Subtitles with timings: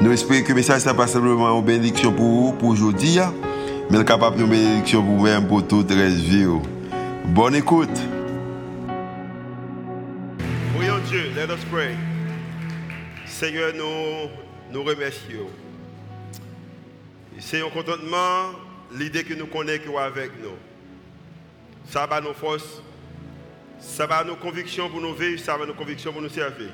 [0.00, 3.34] Nous espérons que le message n'est pas simplement une bénédiction pour vous, pour aujourd'hui, hein.
[3.90, 6.46] mais capable de bénédiction pour vous-même, pour toute la vie.
[6.46, 6.62] Oh.
[7.24, 7.98] Bonne écoute.
[10.76, 11.96] Prions Dieu, let us pray.
[13.26, 14.30] Seigneur, nous
[14.72, 15.48] nous remercions.
[17.40, 18.52] C'est un contentement,
[18.96, 20.54] l'idée que nous connaissons avec nous.
[21.90, 22.82] Ça va nos forces,
[23.80, 26.70] ça va nos convictions pour nous vivre, ça va nos convictions pour nous servir.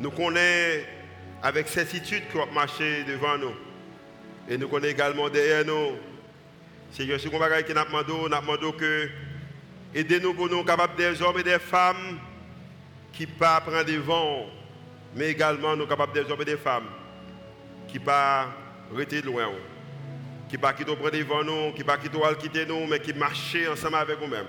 [0.00, 0.99] Nous connaissons
[1.42, 3.54] avec certitude qu'on va marcher devant nous.
[4.48, 5.96] Et nous connaissons également derrière nous.
[6.90, 9.08] Seigneur, si on va que nous demandons, que
[9.94, 12.18] aidez-nous pour nous capables des hommes et des femmes
[13.12, 14.46] qui pas prendre devant,
[15.14, 16.86] mais également nous capables des hommes et des femmes
[17.88, 18.48] qui ne pas
[18.94, 19.50] rester loin,
[20.48, 24.46] qui pas quitter devant nous, qui pas quitter nous, mais qui marchent ensemble avec nous-mêmes.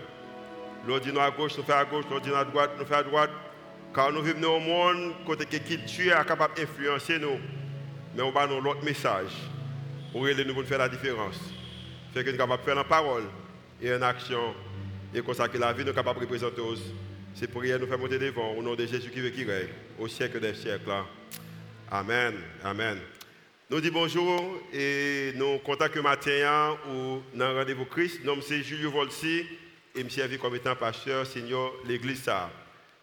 [0.88, 3.04] L'on dit à gauche, nous fait à gauche, l'on dit à droite, nous fait à
[3.04, 3.30] droite.
[3.94, 7.40] Car nous vivons dans un monde côté que culture est capable d'influencer nous.
[8.16, 9.32] Mais on va nous l'autre message
[10.12, 11.40] pour aider nous faire la différence.
[12.14, 13.24] Fait que nous sommes capables de faire la parole
[13.82, 14.54] et en action.
[15.14, 16.62] Et comme ça la vie nous est capable de représenter
[17.36, 19.68] C'est pour nous faire monter devant au nom de Jésus qui veut qui règne
[20.00, 20.92] au siècle des siècles.
[21.92, 22.36] Amen.
[22.64, 22.98] Amen.
[23.70, 28.24] Nous disons bonjour et nous contactons matin ou dans rendez-vous Christ.
[28.24, 29.46] Nom c'est Julio Volsi
[29.96, 32.30] et je suis comme étant pasteur, Seigneur, l'église.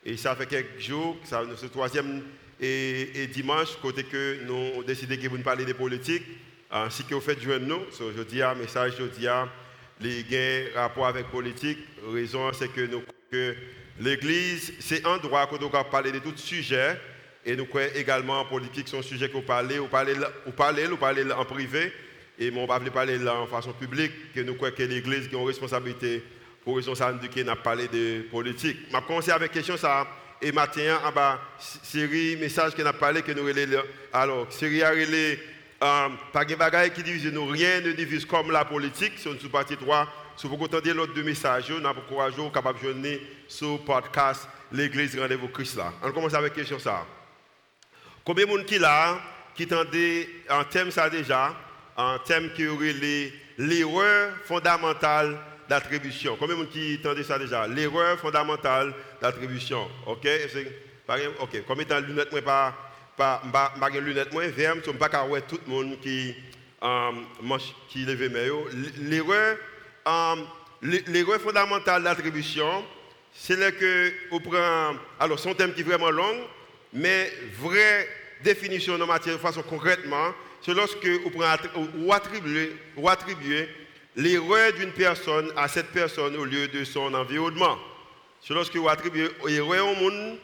[0.05, 2.23] Et ça fait quelques jours, le troisième
[2.61, 6.25] et, dimanche, côté que nous avons décidé que vous parler de politique,
[6.71, 7.81] ainsi que vous faites joindre nous.
[7.99, 9.27] je dis un message, je dis
[10.01, 11.79] les gains rapport avec politique.
[12.07, 12.89] La raison, c'est que,
[13.31, 13.55] que
[14.01, 17.01] l'Église, c'est un droit que nous parler de tout sujet.
[17.45, 20.15] Et nous croyons également en politique, un sujet parlez, vous parlez,
[20.45, 21.93] vous parlez, vous parlez en privé.
[22.39, 25.47] Et on va parler là en façon publique, que nous croyons que l'Église a une
[25.47, 26.23] responsabilité
[26.69, 28.77] pour raison ça n'a parlé de politique.
[28.93, 30.07] Je commencé avec question ça
[30.43, 33.49] et matin en bas série message qu'on a parlé que nous
[34.13, 35.41] alors série a relé
[35.83, 39.39] euh, pas de bagaille qui divise nous rien ne divise comme la politique sur une
[39.49, 40.07] partie 3
[40.37, 43.19] si vous entendez l'autre de messages nous avons courage capable de joindre
[43.49, 45.95] sur podcast l'église rendez-vous Christ là.
[46.03, 47.07] On commence avec question ça.
[48.23, 49.19] Combien de monde qui là
[49.55, 51.57] qui tendait un thème ça déjà
[51.97, 52.93] un thème qui aurait
[53.57, 56.37] l'erreur fondamentale d'attribution.
[56.39, 59.89] Combien de monde qui entendait ça déjà L'erreur fondamentale d'attribution.
[60.07, 60.27] OK?
[61.41, 61.67] OK.
[61.67, 66.01] Comme étant lunettes, moi, pas, pas, lunettes, vert, je ne pas voir tout le monde
[66.01, 66.35] qui,
[66.83, 67.27] um,
[67.89, 68.51] qui lève mes
[68.99, 69.57] L'erreur,
[70.07, 70.47] um,
[70.83, 72.85] l'erreur fondamentale d'attribution,
[73.33, 76.47] c'est là que on prend, alors un thème qui est vraiment long,
[76.93, 78.09] mais vraie
[78.43, 81.57] définition de matière de façon concrètement, c'est lorsque on prend
[81.99, 83.69] ou attribuer, ou attribuer
[84.19, 87.79] l'erreur d'une personne à cette personne au lieu de son environnement.
[88.43, 90.39] C'est lorsque vous attribuez l'erreur au monde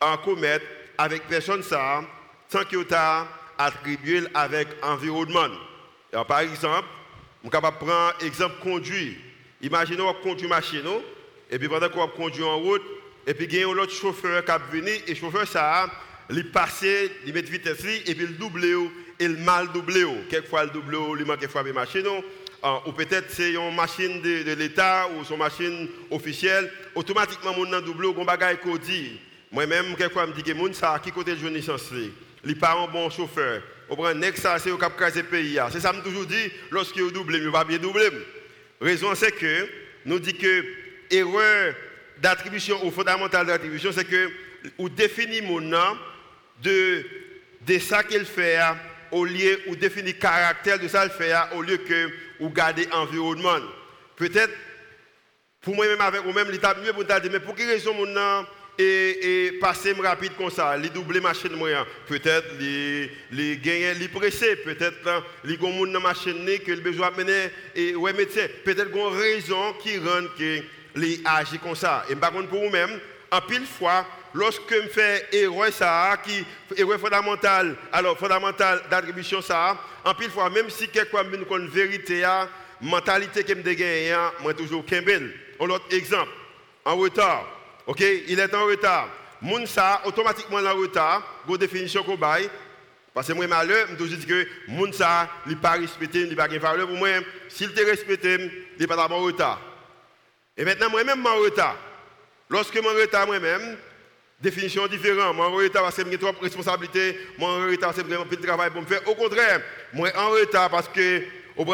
[0.00, 0.66] en commettre
[0.98, 2.02] avec personne ça,
[2.48, 2.84] sans que vous
[3.56, 5.48] attribué avec environnement.
[6.26, 6.88] par exemple,
[7.44, 9.14] je suis de prendre l'exemple conduire.
[9.62, 10.88] Imaginez conduisez une machine,
[11.50, 12.82] et puis pendant que vous conduisez en route,
[13.26, 15.88] et puis il y a un autre chauffeur qui venu, et le chauffeur ça,
[16.30, 16.84] il passe,
[17.26, 20.26] il met vitesse, et puis il double, et il mal double.
[20.28, 22.06] Quelquefois il double, il manque quelquefois la machine.
[22.62, 27.80] Ah, ou peut-être c'est une machine de, l'État ou une machine officielle, automatiquement, mon nom
[27.80, 29.18] double, on bagaille qu'on dit.
[29.50, 31.60] Moi-même, quelquefois, je me dis que mon ça, qui côté le jeune
[32.44, 33.62] Il pas un bon chauffeur.
[33.88, 35.58] On prend un ex, c'est au cap craser pays.
[35.72, 38.10] C'est ça je toujours dit, lorsque vous doublez, vous va bien doubler.
[38.80, 39.68] Raison, c'est que
[40.04, 40.64] nous dit que
[41.10, 41.74] erreur
[42.18, 44.30] d'attribution ou fondamentale d'attribution, c'est que
[44.78, 45.96] vous définissez mon nom
[46.62, 47.04] de,
[47.66, 48.58] de ça qu'il fait
[49.10, 52.86] au lieu où définir le caractère de ça le faire au lieu que ou garder
[52.86, 53.58] l'environnement.
[54.16, 54.52] Peut-être
[55.60, 58.46] pour moi-même avec vous-même, l'état mieux pour dire mais pour quelle raison mon nom
[58.78, 61.86] et, et passer rapide comme ça, les doubler machine moyen.
[62.06, 67.10] Peut-être les les gagner les pressés, peut-être les gon monde dans machine que le besoin
[67.10, 70.60] mener et ouais médecin, peut-être une raison qui rend que
[70.96, 72.04] les agit comme ça.
[72.08, 72.98] Et par contre pour vous-même,
[73.30, 76.44] en pile fois lorsque je fais erreur ça, qui
[76.76, 82.24] erreur fondamentale, alors fondamentale d'attribution ça, en pile fois, même si quelqu'un a une vérité,
[82.80, 85.32] mentalité que me gagne, moi toujours Kembel.
[85.60, 86.30] Un autre exemple,
[86.84, 87.46] en retard,
[87.86, 89.08] ok, il est en retard.
[89.42, 92.48] Moun ça, automatiquement en retard, go définition qu'on bail,
[93.12, 96.58] Parce que moi, malheur, je toujours que moun ça, il pas respecté, il pas de
[96.58, 97.08] valeur pour moi.
[97.48, 98.26] S'il te respecte,
[98.78, 99.60] il pas en retard.
[100.56, 101.76] Et maintenant, moi-même, je suis en retard.
[102.48, 103.76] Lorsque en retard moi-même,
[104.40, 105.36] définition différente.
[105.36, 107.18] Moi, en retard parce que j'ai trop de responsabilités.
[107.38, 109.06] Moi, en retard parce que j'ai un peu de travail pour me faire.
[109.08, 109.60] Au contraire,
[109.92, 111.22] moi, en retard parce que,
[111.56, 111.64] au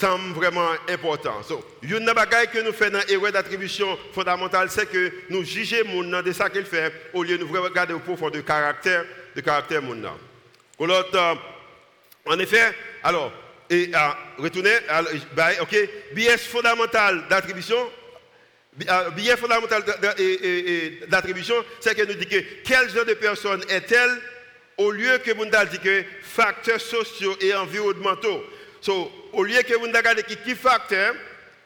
[0.00, 1.42] temps vraiment important.
[1.42, 6.22] So, une bagaille que nous faisons dans l'erreur d'attribution fondamentale, c'est que nous jugeons monde
[6.24, 9.04] de ça qu'il fait, au lieu de nous regarder au profond de caractère,
[9.36, 9.82] de caractère.
[10.80, 11.34] Euh,
[12.26, 13.30] en effet, alors,
[13.68, 14.72] et à retourner,
[15.36, 15.76] bah, ok,
[16.14, 17.76] biais fondamental d'attribution,
[18.88, 19.82] euh, biais fondamental
[21.08, 24.18] d'attribution, c'est que nous dit que quel genre de personne est-elle
[24.78, 28.42] au lieu que nous dit que facteurs sociaux et environnementaux.
[28.80, 31.14] So, au lieu que vous regardez qui, qui facteur,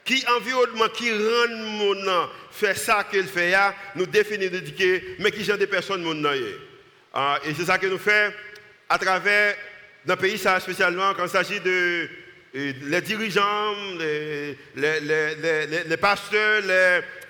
[0.05, 3.55] qui environnement qui rend mon fait ça qu'il fait,
[3.95, 8.33] nous définissons, mais qui genre de personnes mon uh, Et c'est ça que nous faisons
[8.89, 9.57] à travers,
[10.05, 12.09] dans pays, ça, spécialement quand il s'agit de
[12.55, 16.63] les dirigeants, les, les, les, les pasteurs,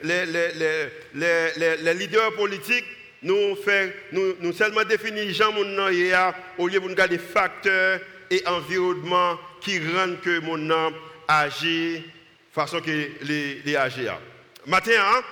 [0.02, 2.84] les, leaders politiques,
[3.22, 8.00] nous, fait, nous, nous seulement définissons gens au lieu de regarder facteurs
[8.30, 10.94] et environnement qui rendent que mon âme
[11.26, 12.04] agit
[12.52, 12.90] façon que
[13.22, 14.20] les, les agir.
[14.66, 15.22] Matin, hein,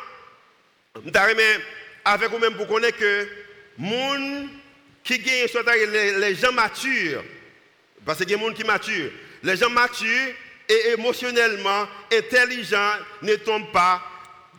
[2.05, 3.29] avec vous-même pour connaître que
[3.77, 4.49] monde
[5.05, 5.47] qui gagne
[5.93, 7.23] les, les gens matures,
[8.07, 9.11] parce qu'il y a des gens qui maturent,
[9.43, 10.35] les gens matures
[10.69, 14.03] et émotionnellement intelligents ne tombent pas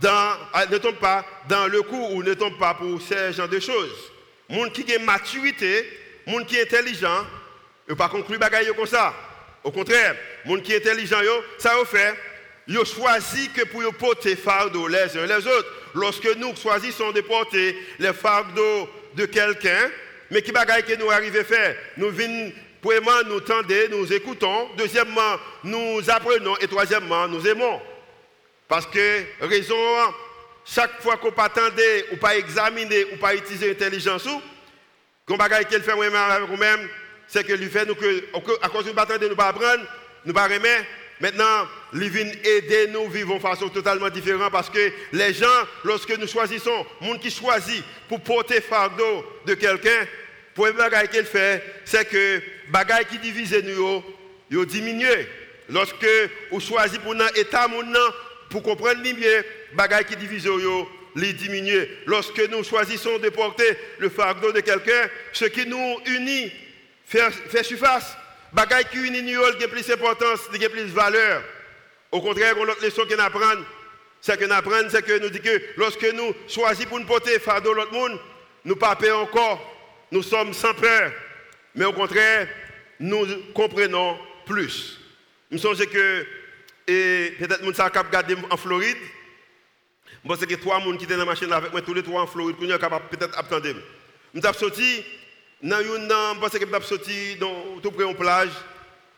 [0.02, 3.48] dans, euh, ne tombent pas dans le coup ou ne tombent pas pour ce genre
[3.48, 4.12] de choses.
[4.50, 5.88] Les gens qui ont maturité,
[6.28, 7.26] les gens qui sont intelligents,
[7.88, 9.14] ne pas conclure bagaille comme ça.
[9.64, 10.16] Au contraire,
[10.46, 12.16] les gens qui sont intelligents, ça au fait,
[12.68, 15.72] ils choisi que pour porter fardeau les uns les autres.
[15.96, 19.92] Lorsque nous choisissons de porter les fardeaux de quelqu'un,
[20.32, 21.76] mais qui bagaille que nous arrivons à faire?
[21.98, 22.52] Nous venons,
[22.84, 24.70] premièrement, nous tendons, nous écoutons.
[24.78, 26.56] Deuxièmement, nous apprenons.
[26.58, 27.82] Et troisièmement, nous aimons.
[28.68, 29.76] Parce que, raison,
[30.66, 31.52] chaque fois qu'on pas
[32.12, 34.28] ou pas examiner, ou pas utiliser l'intelligence,
[35.26, 36.90] qu'on bagaille qu'elle fait moi-même avec nous-mêmes,
[37.28, 38.26] c'est que lui fait nous que,
[38.62, 39.84] à cause de nous pas nous pas apprendre,
[40.26, 40.86] nous pas remettre.
[41.20, 45.46] Maintenant, il vient aider nous vivre de façon totalement différente parce que les gens,
[45.84, 50.06] lorsque nous choisissons, monde qui choisit pour porter fardeau de quelqu'un,
[50.54, 55.28] pour le bagage qu'il fait, c'est que bagage qui divise nous, diminue.
[55.70, 56.06] Lorsque
[56.52, 57.30] vous choisissez pour un
[58.50, 61.34] pour comprendre mieux, bagage qui divise nous, les.
[62.06, 66.52] Lorsque nous choisissons de porter le fardeau de quelqu'un, ce qui nous unit
[67.06, 68.18] fait, fait surface.
[68.52, 71.44] Bagay qui unit nous, qui a plus d'importance, qui plus de valeur.
[72.12, 73.64] Au contraire, l'autre leçon qu'on apprend,
[74.22, 78.20] c'est que nous dit que lorsque nous choisissons pour nous porter fardeau l'autre monde,
[78.64, 79.74] nous ne pas peur encore
[80.14, 81.12] nous sommes sans peur,
[81.76, 82.48] mais au contraire,
[83.00, 85.00] nous comprenons plus.
[85.52, 86.26] Je me que,
[86.86, 88.98] peut-être que ça a regardé en Floride,
[90.24, 92.22] je pense que trois personnes qui étaient dans la machine avec moi, tous les trois
[92.22, 93.76] en Floride, nous sommes capables peut-être attendre.
[94.34, 95.04] Nous sommes sortis,
[95.62, 98.52] dans une, je pense que nous sommes sortis dans tout près de plage,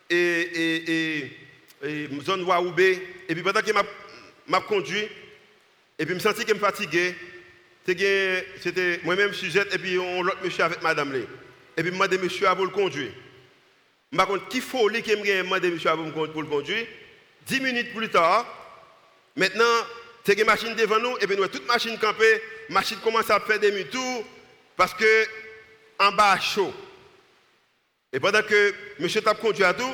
[0.09, 1.31] et, et, et,
[1.83, 5.07] et zone Waoubé, et puis pendant que je conduit,
[5.97, 7.15] et puis je me sentis que je fatigué,
[7.85, 11.13] c'était moi-même sujet et puis on l'autre monsieur avec madame.
[11.77, 13.11] Et puis demandé monsieur à pour le conduire.
[14.15, 16.85] Par contre, qui lui qui me demandé monsieur à pour conduire.
[17.45, 18.45] Dix minutes plus tard,
[19.35, 19.63] maintenant,
[20.25, 23.59] c'est une machine devant nous et puis nous toute machine campée, machine commence à faire
[23.59, 24.25] demi-tour
[24.75, 25.25] parce que
[25.99, 26.73] en bas chaud.
[28.11, 29.93] Et pendant que monsieur t'a conduit à tout,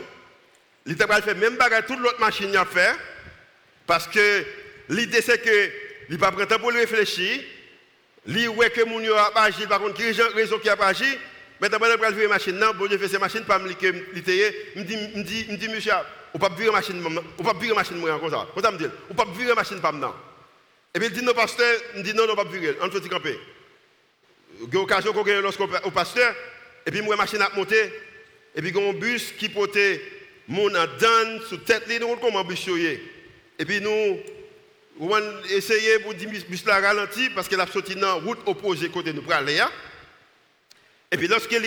[0.86, 2.96] il t'a fait même bagarre toute l'autre machine a fait
[3.86, 4.46] parce que
[4.90, 5.72] l'idée c'est que
[6.10, 7.42] il pas prendre temps pour réfléchir
[8.26, 11.06] Li ouais que mon a agi par contre qui raison qui a agi
[11.62, 14.84] maintenant je vais virer machine non bon Dieu fait cette machine pas me li me
[14.84, 15.94] dit me dit me dit monsieur
[16.34, 17.02] ou pas virer machine
[17.38, 19.80] ou pas virer machine moi comme ça comme ça me dit ou pas virer machine
[19.80, 20.16] pas maintenant
[20.94, 23.40] et puis il dit non pasteur me dit non non pas virer on fait camper
[24.72, 26.34] j'ai occasion qu'on lorsqu'au pasteur
[26.86, 27.94] et puis moi machine a monté
[28.56, 30.02] et puis un bus qui portait
[30.48, 32.68] mon en dan sous tête nous comment bus
[33.60, 34.20] et puis nous
[35.00, 35.10] on
[35.50, 39.14] essayer pour dire bus la ralenti parce qu'elle a sorti dans la route opposée côté
[39.14, 39.60] nous aller.
[39.60, 39.70] Hein.
[41.12, 41.64] Et puis lorsqu'elle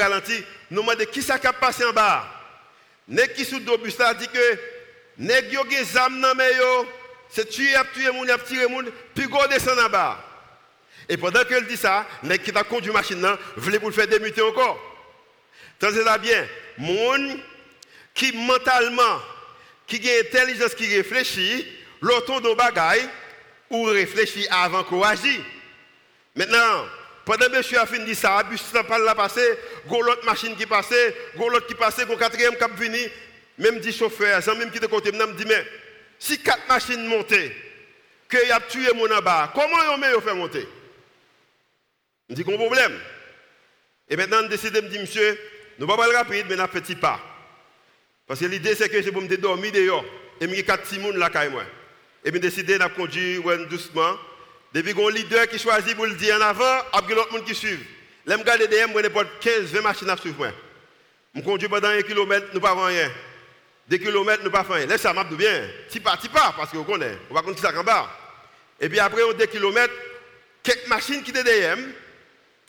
[0.00, 2.26] ralentit, nous demandons qui ça qui a passé en bas?
[3.08, 4.58] Nèg qui sous le bus dit que
[5.18, 6.86] nèg yo gen zam nan mais yo,
[7.30, 10.22] c'est tuer a tuer moun, a tirer moun, puis go descend en bas.
[11.08, 14.08] Et pendant qu'elle dit ça, nèg qui t'a conduit machine là, voulait pour le faire
[14.08, 14.78] démuter encore?
[15.78, 17.40] Tandis là bien, moun
[18.12, 19.22] qui mentalement
[19.86, 21.66] qui a intelligence qui réfléchit
[22.02, 23.08] l'autre de bagaille
[23.70, 25.40] ou réfléchir avant qu'on agisse.
[26.34, 26.86] Maintenant,
[27.28, 29.42] Pendant que monsieur a fini ça, bus pas là passé,
[29.86, 32.98] go l'autre machine qui passait, go l'autre qui passait, go quatrième cap venu,
[33.58, 35.62] même dit chauffeur, sans même qui de côté, me dit mais
[36.18, 37.34] si quatre machines montent,
[38.28, 40.66] que y a tué mon en bas, comment on fait monter?
[42.30, 42.98] Je dis qu'on problème.
[44.08, 45.38] Et maintenant, on décide de me dire, monsieur,
[45.78, 47.20] nous ne pas pas rapide, mais un petit pas?
[48.26, 50.04] Parce que l'idée, c'est que je vais me dormir dehors.
[50.40, 51.30] Et je quatre petits là.
[52.24, 54.16] Et je décide de conduire doucement.
[54.74, 57.44] Depuis qu'on leader qui choisit pour le dire en avant, il y a l'autre monde
[57.44, 57.78] qui suit.
[58.26, 60.52] Je regarde derrière, je n'importe 15, 20 machines à suivre.
[61.34, 63.10] Je conduis pendant un kilomètre, nous ne pas rien.
[63.88, 64.86] Des kilomètres, nous ne pas rien.
[64.86, 65.62] Laisse ça, m'a bien.
[65.88, 67.16] Petit pas, pas, parce qu'on connaît.
[67.30, 68.10] On va continuer ça en bas.
[68.78, 69.94] Et puis après, on des kilomètres,
[70.62, 71.78] quelques machines qui étaient derrière,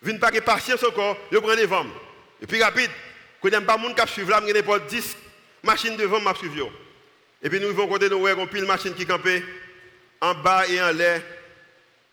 [0.02, 1.86] viennent pas que patience encore, ils prennent des vents.
[2.42, 2.90] Et puis rapide,
[3.42, 5.18] quand il n'y a pas de monde qui suivre là, y a 10
[5.64, 6.72] machines devant qui suivre.
[7.42, 9.44] Et puis nous vont côté nous, on pile machine qui campait
[10.22, 11.22] en bas et en l'air.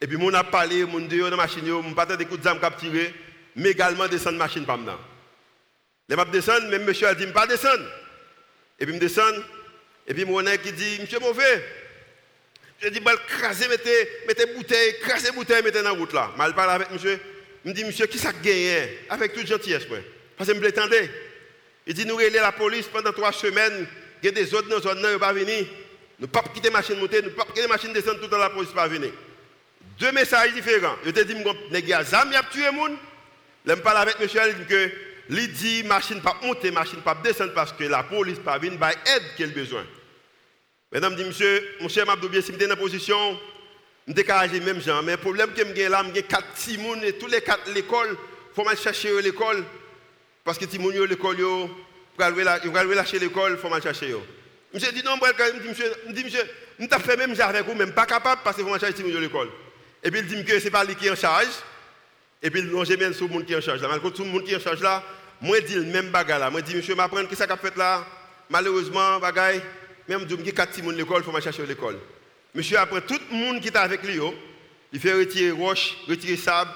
[0.01, 2.45] Et puis, mon a parlé, mon dehors dans la machine, mon pas des coups de
[2.45, 3.15] zam capturé,
[3.55, 4.99] mais également descendre la machine pas maintenant.
[6.09, 7.85] Les m'a descendre, même monsieur a dit, pas descendre.
[8.79, 9.23] Et puis, je descends,
[10.07, 11.65] et puis, mon qui dit, monsieur mauvais.
[12.81, 16.31] Je dis, bah, craser, mettez, mettez bouteille, craser bouteille, mettez dans la route là.
[16.37, 17.19] Mal parle avec monsieur.
[17.65, 19.99] Je me dis, monsieur, qui ça gagne Avec toute gentillesse, moi.
[20.37, 21.11] Parce que je me l'attendais.
[21.87, 23.87] Il dit, nous relais la police pendant trois semaines,
[24.23, 25.65] il y a des autres dans la zone, ils ne pas venir.
[26.19, 28.29] Nous ne pas quitter la machine monter, nous ne pas quitter la machine descendre tout
[28.29, 29.11] dans la police pas venir.
[29.99, 30.97] Deux messages différents.
[31.05, 31.35] Je te dis,
[31.71, 32.97] nèg a zam a tué moun.
[33.65, 34.91] Là me parle avec monsieur il dit que
[35.31, 38.93] il dit machine pas monter, machine pas descendre parce que la police pas venir ba
[38.93, 39.85] aide qu'elle besoin.
[40.93, 43.39] Maintenant me dit monsieur, mon cher Mabdou si me dans position,
[44.07, 47.27] me décarager même gens, mais le problème que me là, me quatre petits et tous
[47.27, 48.17] les quatre l'école,
[48.55, 49.65] faut mal chercher l'école
[50.45, 51.39] parce que ti moun yo l'école
[52.17, 54.15] pour aller lâcher l'école, faut mal chercher.
[54.73, 56.45] Monsieur dit non, me dit monsieur, me dit monsieur,
[56.89, 59.49] t'a fait même avec vous même pas capable parce que faut mal chercher yo l'école.
[60.03, 61.47] Et puis il dit que ce n'est pas lui qui est en charge.
[62.43, 63.81] Et puis il dit, bien sur le monde qui est en charge.
[63.81, 63.89] Là.
[63.89, 65.03] Malgré tout le monde qui est en charge là,
[65.41, 66.51] moi je dis le même bagage là.
[66.51, 68.07] Moi je dis, monsieur, m'apprendre qu'est-ce qu'a fait là.
[68.49, 69.19] Malheureusement,
[70.09, 71.99] même si je personnes l'école, il faut chercher l'école.
[72.55, 74.35] Monsieur, après tout le monde qui est avec lui, oh,
[74.93, 76.71] il fait retirer roche, retirer sable.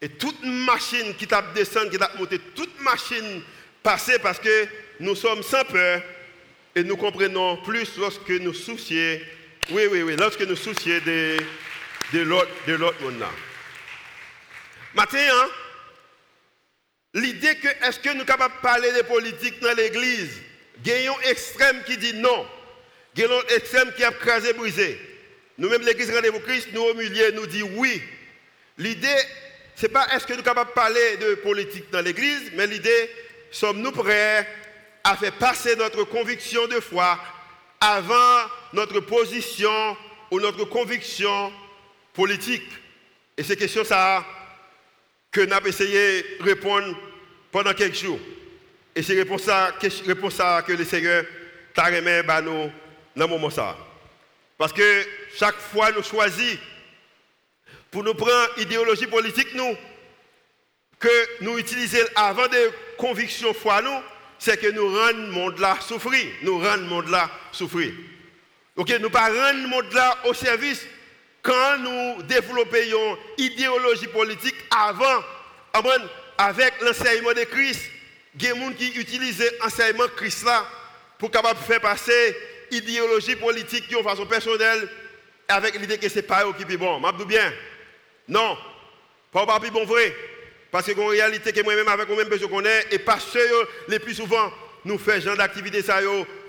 [0.00, 3.42] Et toute machine qui tape descendre, qui tape monter, toute machine
[3.82, 4.66] passer parce que
[5.00, 6.02] nous sommes sans peur
[6.74, 9.18] et nous comprenons plus lorsque nous soucions,
[9.70, 11.38] oui, oui, oui, lorsque nous soucions des
[12.12, 13.24] de l'autre de l'autre monde.
[14.94, 15.48] Maintenant, hein,
[17.14, 20.40] l'idée que est-ce que nous sommes capables de parler de politique dans l'église,
[20.82, 22.46] gagnons extrême qui dit non,
[23.14, 25.00] gagnons extrême qui a crasé, brisé.
[25.58, 28.00] Nous-mêmes, l'église Rendez-vous Christ, nous nous dit oui.
[28.78, 29.08] L'idée,
[29.74, 32.66] ce n'est pas est-ce que nous sommes capables de parler de politique dans l'église, mais
[32.68, 33.10] l'idée,
[33.50, 34.48] sommes-nous prêts
[35.02, 37.18] à faire passer notre conviction de foi
[37.80, 39.96] avant notre position
[40.30, 41.52] ou notre conviction
[42.18, 42.68] politique.
[43.36, 44.26] Et c'est question ça
[45.30, 46.98] que nous avons essayé de répondre
[47.52, 48.18] pendant quelques jours.
[48.92, 49.72] Et c'est réponse ça,
[50.04, 51.24] réponse ça que le Seigneur
[51.72, 52.72] t'a remis bah, nous
[53.14, 53.78] dans ce moment ça.
[54.56, 55.06] Parce que
[55.36, 56.58] chaque fois nous choisissons
[57.88, 59.76] pour nous prendre idéologie politique nous
[60.98, 64.00] que nous utilisons avant de conviction foi nous,
[64.40, 67.92] c'est que nous rendons le monde là souffrir, nous rendons le monde là souffrir.
[68.74, 70.84] OK, nous pas rendre le monde là au service
[71.42, 75.22] quand nous développons une idéologie politique avant,
[76.36, 77.90] avec l'enseignement de Christ,
[78.38, 80.66] il y a des gens qui utilisent l'enseignement de Christ là
[81.18, 82.36] pour faire passer
[82.70, 84.88] idéologie politique de façon personnelle
[85.48, 87.00] avec l'idée que ce n'est pas eux qui sont bon.
[87.18, 87.52] Je bien?
[88.28, 88.56] Non,
[89.32, 90.14] pas pas bon vrai.
[90.70, 93.40] Parce qu'en réalité, que moi-même, avec moi-même, je connais, et pas ceux
[93.88, 94.52] les plus souvent,
[94.84, 95.82] nous faisons genre d'activité,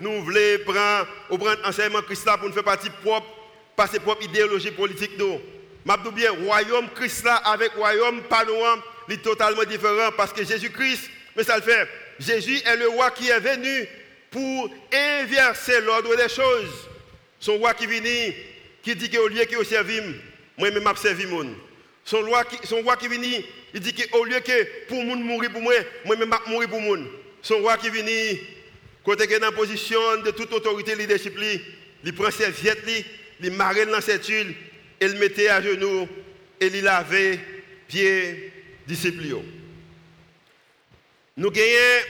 [0.00, 3.26] nous voulons prendre, prendre l'enseignement Christ là pour nous faire partie propre
[3.80, 5.12] par ses propres idéologies politiques.
[5.18, 11.44] Je bien, royaume Christ là avec royaume panoram, est totalement différent parce que Jésus-Christ, mais
[11.44, 11.88] ça le fait.
[12.18, 13.88] Jésus est le roi qui est venu
[14.30, 16.90] pour inverser l'ordre des choses.
[17.38, 18.32] Son roi qui vient,
[18.82, 19.98] qui dit qu'au lieu qu'il servi,
[20.58, 21.24] moi-même je servi
[22.04, 23.40] Son roi qui, son roi qui vient,
[23.72, 25.72] il dit qu'au lieu que pour mourir pour moi,
[26.04, 27.06] moi-même je mourir pour monde.
[27.40, 28.04] Son roi qui vient,
[29.02, 31.32] côté est dans position de toute autorité leadership,
[32.04, 32.84] il prend ses viettes,
[33.42, 34.54] il marrait dans cette huile,
[35.00, 36.08] il mettait à genoux
[36.60, 37.38] et il lavait
[37.88, 38.52] pieds
[38.86, 39.36] disciples.
[41.36, 42.04] Nous gagnons,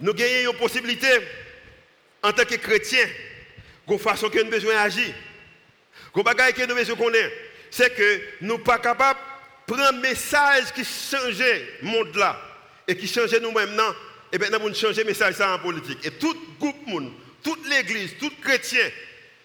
[0.00, 1.08] nous une possibilité
[2.22, 3.08] en tant que chrétiens,
[3.88, 5.14] de façon que nous besoin d'agir.
[6.12, 7.34] Qu'on bagaille que nous besoin connaître,
[7.70, 9.18] c'est que nous ne sommes pas capables
[9.68, 12.40] de prendre un message qui change le monde là
[12.86, 13.80] et qui change nous-mêmes
[14.30, 16.04] et bien nous changer le message en politique.
[16.04, 16.76] Et tout groupe,
[17.42, 18.90] toute l'église, tout chrétien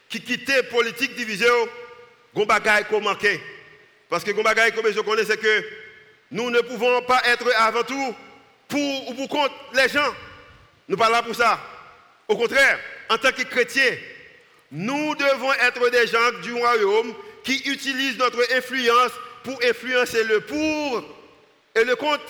[0.09, 1.53] qui quittait politique division,
[2.33, 3.41] gon bagay ko manqué.
[4.09, 4.45] Parce que comme
[4.91, 5.63] je connais, c'est que
[6.31, 8.15] nous ne pouvons pas être avant tout
[8.67, 10.13] pour ou pour contre les gens.
[10.87, 11.59] Nous pas pour ça.
[12.27, 13.95] Au contraire, en tant que chrétiens,
[14.71, 19.11] nous devons être des gens du royaume qui utilisent notre influence
[19.43, 21.03] pour influencer le pour
[21.75, 22.23] et le contre.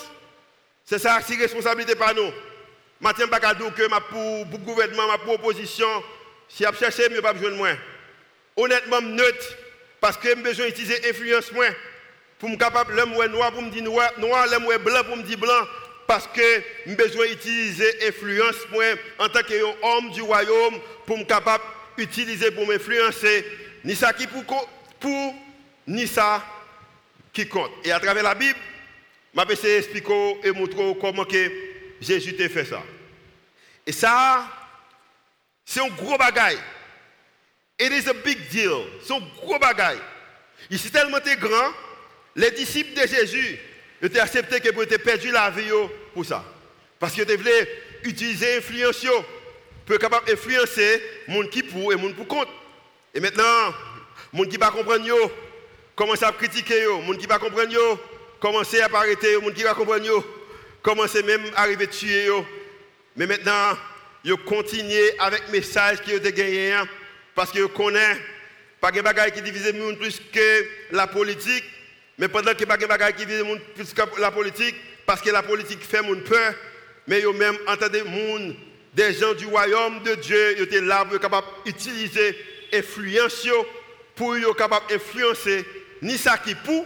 [0.85, 2.31] C'est ça, c'est responsabilité par nous.
[3.01, 5.87] Je ne pas que ma pour, pour gouvernement, ma pour opposition,
[6.49, 7.69] si je cherche, je ne pas besoin de moi.
[8.55, 9.55] Honnêtement, neutre,
[9.99, 11.67] parce que j'ai besoin d'utiliser l'influence moi
[12.39, 15.67] pour me capable l'homme noir pour me dire noir, l'homme blanc pour me dire blanc
[16.05, 18.85] parce que j'ai besoin d'utiliser l'influence moi
[19.19, 21.63] en tant qu'homme du royaume pour me capable
[21.97, 23.45] d'utiliser pour m'influencer
[23.83, 24.43] ni ça qui pour,
[24.99, 25.35] pour
[25.87, 26.43] ni ça
[27.33, 27.71] qui compte.
[27.83, 28.57] Et à travers la Bible,
[29.35, 31.51] je vais essayer d'expliquer et montrer comment que
[32.01, 32.83] Jésus a fait ça.
[33.85, 34.45] Et ça,
[35.69, 36.57] c'est un gros bagaille.
[37.77, 38.85] It is a big deal.
[39.03, 39.99] C'est un gros bagaille.
[40.71, 41.73] Ici, tellement grand,
[42.35, 43.59] les disciples de Jésus
[44.01, 45.69] ils ont accepté qu'ils aient perdu la vie
[46.13, 46.43] pour ça.
[46.99, 47.67] Parce qu'ils voulaient
[48.03, 49.05] utiliser l'influence
[49.85, 52.51] pour être capable d'influencer les gens qui pour et les gens pour contre.
[53.13, 53.73] Et maintenant,
[54.33, 55.33] les gens qui ne comprennent pas,
[55.95, 58.01] commencent à critiquer, les gens qui ne comprennent pas,
[58.39, 60.23] commencent à arrêter, les gens qui ne comprennent pas,
[60.81, 62.29] commencent même à arriver à tuer.
[63.15, 63.75] Mais maintenant,
[64.23, 66.87] ils continuent avec le message qu'ils ont gagné hein,
[67.35, 68.17] parce qu'ils connaissent
[68.79, 71.63] pas de choses qui divisent le monde plus que la politique.
[72.17, 75.29] Mais pendant que pas de choses qui divisent le plus que la politique, parce que
[75.29, 76.53] la politique fait mon peur,
[77.07, 78.55] mais ils même entendu monde,
[78.93, 82.35] des gens du royaume de Dieu, ils étaient là pour capable d'utiliser
[82.73, 83.47] l'influence
[84.15, 85.65] pour être capable d'influencer
[86.01, 86.85] ni ça qui pour,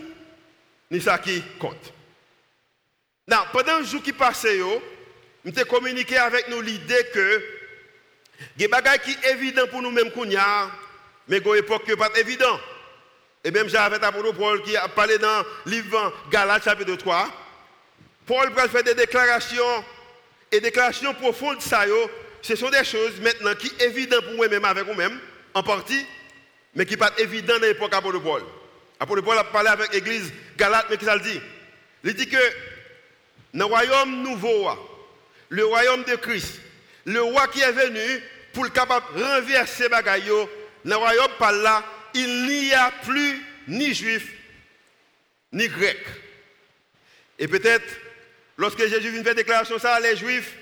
[0.91, 1.93] ni ça qui compte.
[3.51, 4.59] pendant le jour qui passait,
[5.45, 7.43] avons communiqué avec nous l'idée que
[8.57, 10.12] des choses qui sont évidentes pour nous-mêmes,
[11.27, 12.60] mais a époque qui n'est pas évident.
[13.43, 17.27] Et même j'avais l'apôtre Paul qui a parlé dans le livre Galates chapitre 3.
[18.25, 19.83] Paul va faire des déclarations
[20.51, 21.86] et déclarations profondes ça,
[22.41, 25.19] ce sont des choses maintenant qui sont évidentes pour moi-même avec vous-même,
[25.53, 26.05] en partie,
[26.75, 28.44] mais qui ne sont pas évidentes dans l'époque d'apôtre Paul.
[29.00, 31.42] Apôtre Paul a parlé avec l'église Galate, mais qu'est-ce qu'il dit
[32.03, 32.37] Il dit que
[33.53, 34.70] dans le royaume nouveau,
[35.51, 36.59] le royaume de Christ,
[37.05, 40.48] le roi qui est venu pour le capable renverser dans
[40.83, 41.83] le royaume par là,
[42.14, 44.27] il n'y a plus ni juif
[45.51, 46.00] ni grec.
[47.37, 47.87] Et peut-être,
[48.57, 50.55] lorsque Jésus vient faire déclaration ça, les juifs,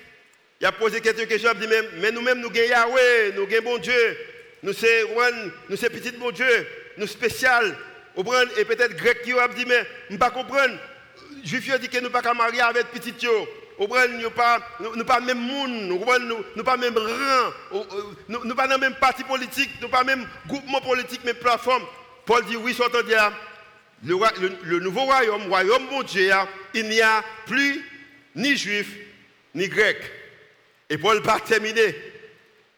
[0.60, 3.78] il a posé quelques questions, il dit mais nous-mêmes, nous gagnons Yahweh, nous gagnons bon
[3.78, 4.18] Dieu,
[4.64, 7.76] nous sommes nous petit bon Dieu, nous spécial.
[8.56, 10.76] Et peut-être grec qui a dit mais je ne pas comprendre.
[11.44, 13.14] Juif dit que nous ne pas marier avec petit
[13.80, 14.60] nous ne pas
[15.06, 15.70] pas même monde,
[16.54, 17.84] nous pas même rang,
[18.28, 21.84] nous pas même parti politique, nous pas même groupement politique, même plateforme.
[22.26, 23.32] Paul dit oui, soit dire
[24.04, 24.16] le,
[24.64, 26.30] le, nouveau royaume, royaume bon Dieu,
[26.74, 27.84] il n'y a plus
[28.34, 28.88] ni juif
[29.54, 29.98] ni grec.
[30.90, 31.94] Et Paul pas terminé.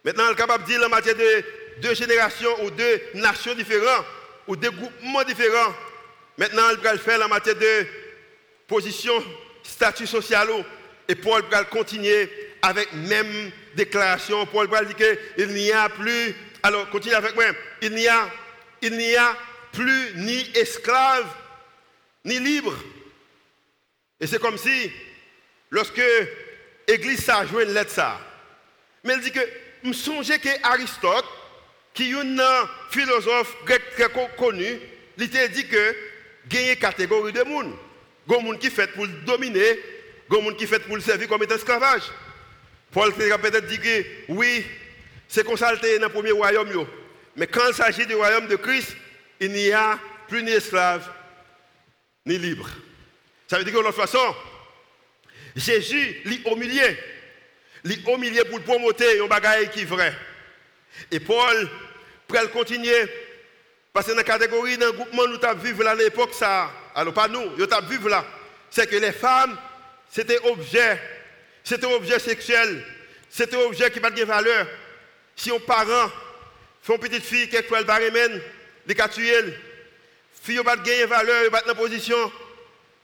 [0.05, 1.45] Maintenant, il est capable de dire en matière de
[1.81, 4.05] deux générations ou deux nations différentes
[4.47, 5.75] ou deux groupements différents.
[6.39, 7.87] Maintenant, il va le faire en matière de
[8.67, 9.13] position,
[9.63, 10.49] statut social
[11.13, 12.31] et Paul va continuer
[12.63, 14.47] avec même déclaration.
[14.47, 17.45] Paul va dire qu'il n'y a plus, alors continue avec moi,
[17.83, 18.31] il n'y a,
[18.81, 19.37] il n'y a
[19.73, 21.27] plus ni esclave,
[22.25, 22.75] ni libre.
[24.19, 24.91] Et c'est comme si,
[25.71, 26.01] lorsque
[26.89, 27.93] l'Église a joué une lettre
[29.05, 29.41] mais elle dit que,
[29.85, 31.27] me songeais que Aristote,
[31.93, 34.81] qui est un philosophe grec très connu,
[35.19, 35.97] il dit que,
[36.51, 37.75] il y a une catégorie de monde.
[38.27, 39.79] Il y a des gens qui fait pour dominer
[40.31, 42.03] il y a des gens qui fait pour le servir comme esclavage.
[42.91, 44.67] Paul peut-être dit que oui,
[45.29, 46.87] c'est comme dans le premier royaume.
[47.37, 48.97] Mais quand il s'agit du royaume de Christ,
[49.41, 51.11] il n'y a plus ni esclave,
[52.27, 52.69] ni libre.
[53.49, 54.35] Ça veut dire que de toute façon,
[55.57, 56.99] Jésus l'a humilié.
[57.85, 60.15] L'a humilié pour le promoter un bagage qui est vrai.
[61.11, 61.69] Et Paul,
[62.29, 63.09] pour continuer,
[63.93, 67.13] parce que dans la catégorie, dans le groupement, nous avons vécu à l'époque, ça, alors
[67.15, 68.25] pas nous, nous vécu là,
[68.71, 69.57] c'est que les femmes
[70.13, 71.01] c'était objet,
[71.65, 72.85] c'était objet sexuel,
[73.31, 74.67] c'était objet qui n'a pas de valeur.
[75.35, 76.11] Si un parent
[76.83, 78.45] fait une petite fille, quelquefois elle va remettre,
[78.87, 79.43] les cas tuer,
[80.43, 82.31] fille n'a pas de valeur, elle pas dans position.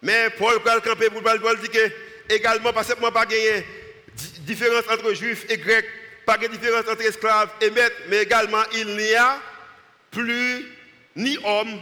[0.03, 1.91] Mais Paul va camper pour Paul dit que
[2.29, 3.65] également, que moi pas gagné
[4.41, 5.89] différence entre juifs et grecs,
[6.27, 9.41] pas de différence entre esclaves et maîtres, mais également il n'y a
[10.11, 10.67] plus
[11.17, 11.81] ni homme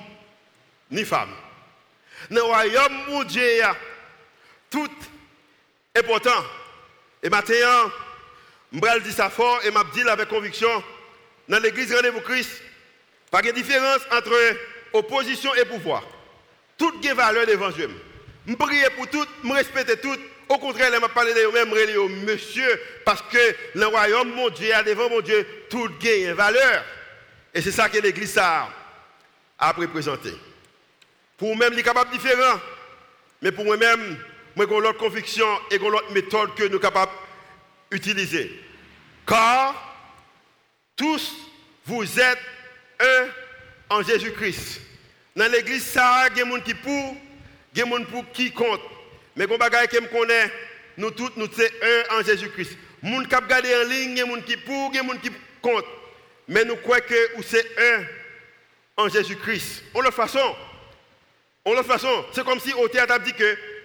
[0.88, 1.34] ni femme.
[2.30, 3.42] Dans le royaume où Dieu
[5.96, 6.44] tout important.
[7.22, 7.90] Et maintenant,
[8.72, 10.82] je dire ça fort et je dire avec conviction,
[11.48, 12.62] dans l'église Rendez-vous Christ,
[13.30, 14.34] pas de différence entre
[14.92, 16.02] opposition et pouvoir.
[16.76, 17.90] Tout a valeur devant Dieu.
[18.46, 20.16] Je prie pour tout, je respecte tout.
[20.48, 25.20] Au contraire, je parle de même monsieur, parce que le royaume, mon Dieu, devant mon
[25.20, 26.84] Dieu, tout gagne valeur.
[27.52, 28.68] Et c'est ça que l'Église a,
[29.58, 30.32] a représenté.
[31.36, 32.60] Pour moi-même, il est capable de différent.
[33.42, 34.18] Mais pour moi-même,
[34.56, 37.12] moi, j'ai l'autre conviction et l'autre méthode que nous sommes capables
[37.90, 38.50] d'utiliser.
[39.26, 39.74] Car
[40.96, 41.36] tous
[41.84, 42.38] vous êtes
[42.98, 43.28] un
[43.90, 44.80] en Jésus-Christ.
[45.36, 47.16] Dans l'église, ça, y a des gens qui pour,
[47.74, 48.80] des gens qui comptent.
[49.36, 49.58] Mais quand
[49.92, 50.50] je me connais,
[50.96, 52.78] nous tous, nous sommes un en Jésus-Christ.
[53.02, 55.84] Les gens qui regardent en ligne, il des gens qui pour, des gens qui comptent.
[56.48, 58.04] Mais nous croyons que c'est un
[58.96, 59.84] en Jésus-Christ.
[59.92, 60.56] En l'autre façon,
[61.66, 63.75] en l'autre façon, c'est comme si au théâtre a dit que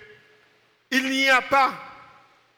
[0.92, 1.74] il n'y a pas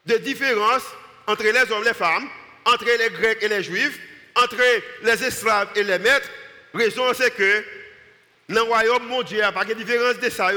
[0.05, 0.83] de différence
[1.27, 2.27] entre les hommes et les femmes,
[2.65, 3.99] entre les Grecs et les Juifs,
[4.35, 4.57] entre
[5.03, 6.29] les esclaves et les maîtres.
[6.73, 7.63] Raison c'est que
[8.49, 10.49] dans le royaume mon Dieu, il n'y a pas de différence de ça.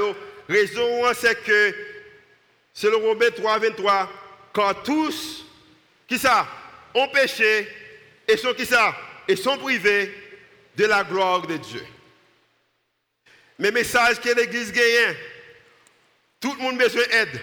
[0.49, 1.75] Raison c'est que,
[2.73, 4.11] selon Romains 3, 23,
[4.53, 5.45] quand tous,
[6.09, 6.49] qui ça,
[6.95, 7.69] ont péché
[8.27, 8.97] et sont qui ça,
[9.43, 10.15] sont privés
[10.77, 11.85] de la gloire de Dieu.
[13.59, 15.17] Mais message que l'Église gagne,
[16.41, 17.41] tout le monde besoin d'aide.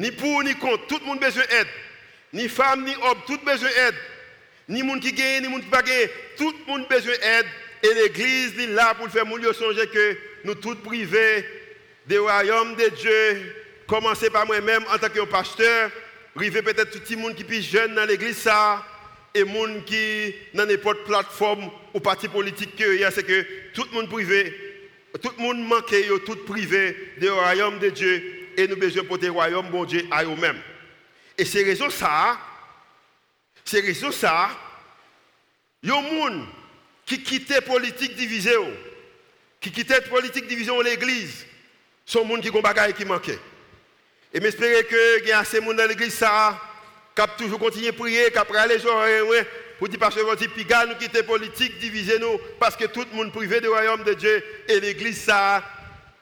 [0.00, 1.66] Ni pour ni contre, tout le monde besoin d'aide.
[2.32, 3.94] Ni femme, ni homme, tout besoin d'aide.
[4.66, 6.08] Ni monde qui gagne, ni monde qui pas gagne,
[6.38, 7.46] tout le monde besoin d'aide.
[7.82, 9.26] Et l'Église est là pour faire.
[9.26, 11.44] Mon songer que nous tous privés
[12.06, 13.54] des royaumes de Dieu,
[13.86, 15.90] commencer par moi-même en tant que pasteur,
[16.34, 18.82] arriver peut-être tout le monde qui est jeune dans l'Église ça,
[19.34, 22.82] et monde qui dans n'importe plateforme ou parti politique
[23.12, 24.54] c'est que tout le monde privé,
[25.20, 29.28] tout le monde manque, tout privé des royaumes de Dieu, et nous besoin pour des
[29.28, 30.60] royaumes bon Dieu à eux-mêmes.
[31.36, 32.38] Et c'est raison ça,
[33.64, 34.50] c'est raison ça,
[35.82, 36.46] y a gens
[37.06, 38.56] qui quittent politique divisée,
[39.60, 41.46] qui quittent la politique divisée en l'église,
[42.04, 43.38] sont des gens qui ont des qui manquent.
[44.32, 46.60] Et j'espère que y a assez de monde dans l'église ça,
[47.16, 49.44] qui toujours continuer à prier, qui aller jouer,
[49.78, 53.32] pour dire parce que nous nous quitter politique divisée nous, parce que tout le monde
[53.32, 55.64] privé du royaume de Dieu et l'église ça,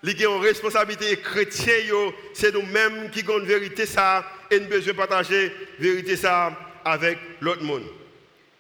[0.03, 4.95] il y a une responsabilité chrétienne, c'est nous-mêmes qui avons vérité ça, et nous besoin
[4.95, 6.53] partager la vérité ça
[6.85, 7.85] avec l'autre monde.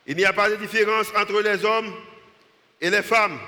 [0.06, 1.92] Il n'y a pas de différence entre les hommes
[2.80, 3.38] et les femmes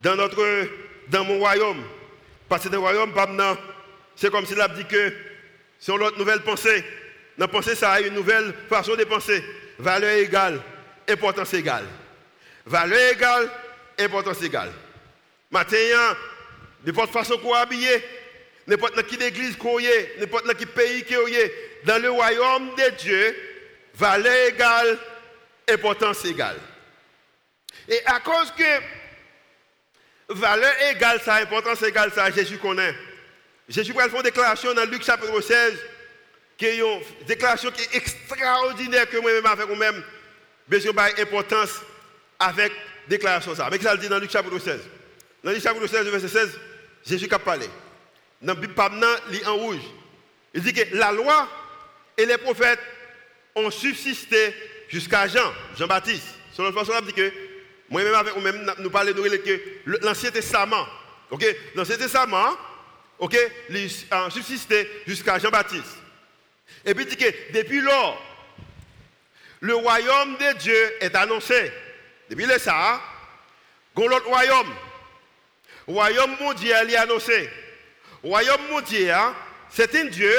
[0.00, 0.68] dans, notre,
[1.08, 1.82] dans mon royaume.
[2.48, 3.12] Parce que dans le royaume,
[4.16, 5.12] c'est comme s'il a dit que
[5.78, 6.84] c'est une nouvelle pensée.
[7.38, 9.42] Dans pensée, ça a une nouvelle façon de penser.
[9.78, 10.60] Valeur égale,
[11.08, 11.86] importance égale.
[12.66, 13.50] Valeur égale,
[13.98, 14.72] importance égale.
[15.50, 16.16] Maintenant,
[16.84, 18.02] n'importe façon qu'on habillé,
[18.66, 21.52] n'importe dans quelle église qu'on est, n'importe dans pays qu'on est,
[21.84, 23.36] dans le royaume de Dieu,
[23.94, 24.98] valeur égale,
[25.68, 26.58] importance égale.
[27.88, 32.94] Et à cause que valeur égale ça, importance égale ça, Jésus connaît.
[33.68, 35.74] Jésus va une déclaration dans Luc chapitre 16,
[36.56, 40.02] qui est une déclaration qui est extraordinaire que moi-même avec moi-même,
[40.68, 41.80] besoin d'importance
[42.38, 42.72] avec
[43.08, 43.66] déclaration ça.
[43.66, 44.80] Avec ça, le dit dans Luc chapitre 16.
[45.42, 46.60] Dans Luc chapitre 16, verset 16,
[47.06, 47.68] Jésus a parlé.
[48.42, 48.74] Dans le Bible,
[49.32, 49.82] il en rouge.
[50.54, 51.48] Il dit que la loi
[52.16, 52.80] et les prophètes
[53.54, 54.54] ont subsisté
[54.88, 56.26] jusqu'à Jean, Jean-Baptiste.
[56.52, 57.32] Selon le façon, dit que,
[57.88, 60.86] moi-même avec vous-même, nous parlons de l'Ancien Testament.
[61.74, 62.56] L'Ancien Testament,
[63.20, 65.98] il a subsisté jusqu'à Jean-Baptiste.
[66.84, 68.20] Et puis il dit que depuis lors,
[69.60, 71.70] le royaume de Dieu est annoncé.
[72.30, 73.00] Depuis le ça,
[73.96, 74.72] l'autre royaume,
[75.90, 77.50] royaume mondial est annoncé.
[78.22, 79.34] Royaume mondial, hein,
[79.70, 80.34] c'est un Dieu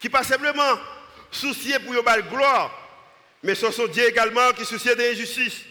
[0.00, 0.78] qui pas simplement
[1.30, 2.70] soucié pour la gloire,
[3.42, 5.62] mais c'est son Dieu également qui soucie de l'injustice.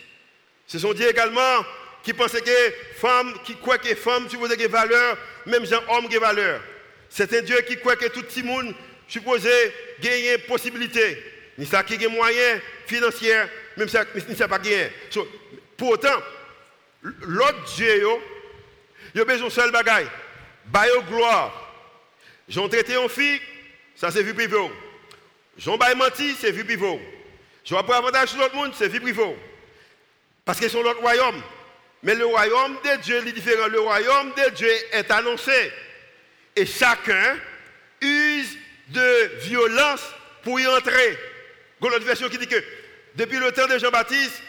[0.68, 1.66] C'est son Dieu également
[2.04, 6.18] qui pense que femme, qui croit que femme supposée des valeur, même gens homme des
[6.18, 6.62] valeur.
[7.10, 8.74] C'est un Dieu qui croit que tout le monde
[9.08, 9.50] supposé
[10.00, 11.22] gagner possibilité.
[11.58, 13.44] Ni ça qui a moyens financiers,
[13.78, 14.90] même ça, ni ça pas gagné.
[15.10, 15.28] So,
[15.78, 16.22] pour autant,
[17.02, 18.08] l'autre Dieu,
[19.14, 20.08] il a besoin de seul bagaille.
[20.66, 21.74] Bayo gloire.
[22.48, 23.40] J'en traité en fille,
[23.96, 24.58] ça c'est vu privé.
[25.58, 27.00] J'en menti, c'est vu privé.
[27.64, 29.36] Je vais prendre avantage sur l'autre monde, c'est vie privée.
[30.46, 31.42] Parce qu'ils sont l'autre royaume.
[32.04, 33.68] Mais le royaume de Dieu est différent.
[33.68, 35.72] Le royaume de Dieu est annoncé.
[36.56, 37.38] Et chacun
[38.02, 38.58] use
[38.90, 40.02] de violence
[40.44, 41.18] pour y entrer.
[41.82, 42.64] Une version qui dit que
[43.16, 44.42] depuis le temps de Jean-Baptiste,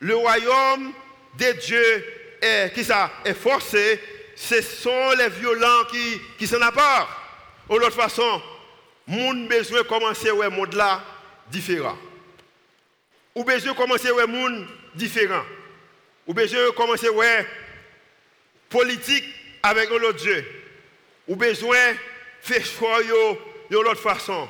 [0.00, 0.92] le royaume
[1.38, 2.04] de Dieu
[2.40, 4.00] est, qui ça, est forcé.
[4.40, 7.10] Ce sont les violents qui, qui s'en appartent.
[7.68, 8.42] De l'autre façon,
[9.06, 11.04] monde besoin commencer ouais monde là
[11.48, 11.96] différent.
[13.34, 15.44] Ou besoin commencer ouais monde différent.
[16.26, 17.46] Ou besoin commencer ouais
[18.70, 19.24] politique
[19.62, 20.44] avec l'autre Dieu.
[21.28, 21.92] Ou besoin
[22.40, 24.48] faire choix de l'autre façon.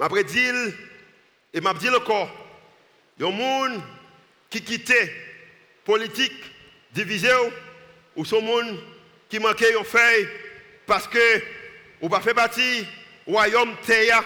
[0.00, 0.54] Après dire,
[1.54, 2.28] et m'a dit encore,
[3.16, 3.80] il y a gens
[4.50, 4.92] qui quittent
[5.84, 6.34] politique
[6.92, 7.30] divisé
[8.18, 8.76] ou sont monde
[9.30, 10.28] qui manquait une feuille
[10.84, 11.40] parce que
[12.02, 12.84] ou pas fait partie
[13.26, 14.24] royaume terre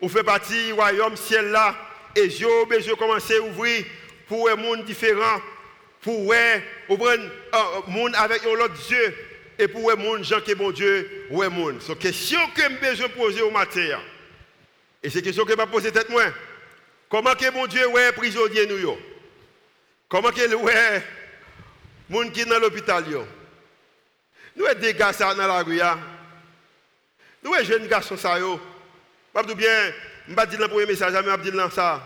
[0.00, 1.74] ou fait partie royaume ciel là
[2.14, 2.46] et je
[2.80, 3.84] je commencer à ouvrir
[4.28, 5.40] pour un monde différent
[6.00, 6.60] pour un
[7.88, 9.16] monde avec un autre Dieu
[9.58, 12.62] et pour un monde gens qui bon Dieu ou un monde c'est question que
[12.94, 13.98] je poser au matin
[15.02, 16.26] et c'est question que je poser tête moi
[17.08, 18.96] comment que bon Dieu ouais prisonnier nous
[20.08, 21.02] comment que ouais
[22.08, 23.04] monde qui dans l'hôpital
[24.56, 25.80] nous avons des gars dans la rue
[27.42, 28.60] nous avons des jeunes garçons ça yo.
[29.32, 29.92] Pas bien
[30.28, 32.02] je vais dire le premier message je vais dire ça.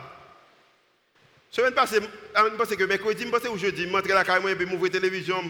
[1.50, 4.54] Semaine passée je pense que mercredi je pense que jeudi je rentre la caille et
[4.56, 5.42] puis m'ouvrir la télévision.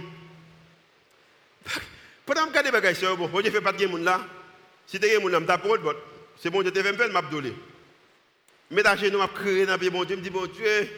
[2.27, 4.21] Pendant que je regarde les je fais pas de monde là.
[4.87, 5.93] Si tu un monde là, je
[6.43, 7.51] c'est bon Dieu te fait me faire, je
[8.71, 10.89] Mais dans nous, je crié dans le bon Dieu, je me dis, bon Dieu,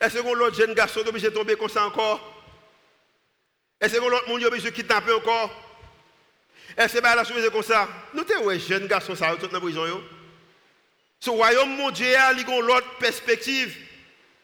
[0.00, 2.31] est-ce que l'autre jeune garçon est obligé de tomber comme ça encore?
[3.82, 5.50] Est-ce que l'autre monde de kidnapper encore?
[6.76, 7.88] Est-ce que la chose comme ça?
[8.14, 9.84] Nous sommes ouais, jeunes garçons, ça, dans la prison.
[11.18, 13.76] Ce royaume mondial, il a l'autre perspective.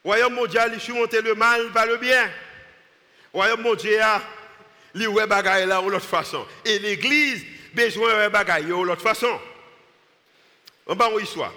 [0.04, 2.24] Le royaume mondial, il surmonter le mal par le bien.
[2.24, 2.30] Le
[3.32, 4.20] royaume mondial,
[4.92, 6.44] il ouais bagaille là de l'autre façon.
[6.64, 9.40] Et l'église, besoin de bagaille de l'autre façon.
[10.88, 11.52] On va une histoire.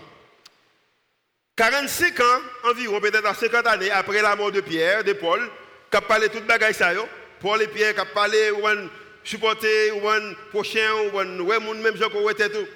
[1.56, 5.50] 45 ans, environ, peut-être à 50 années après la mort de Pierre, de Paul,
[5.90, 6.94] qui a parlé toute bagaille ça,
[7.42, 8.88] Paul et Pierre qui a parlé, ou un
[9.24, 12.68] supporter, ou un prochain, ou un ouais, même gens était tout.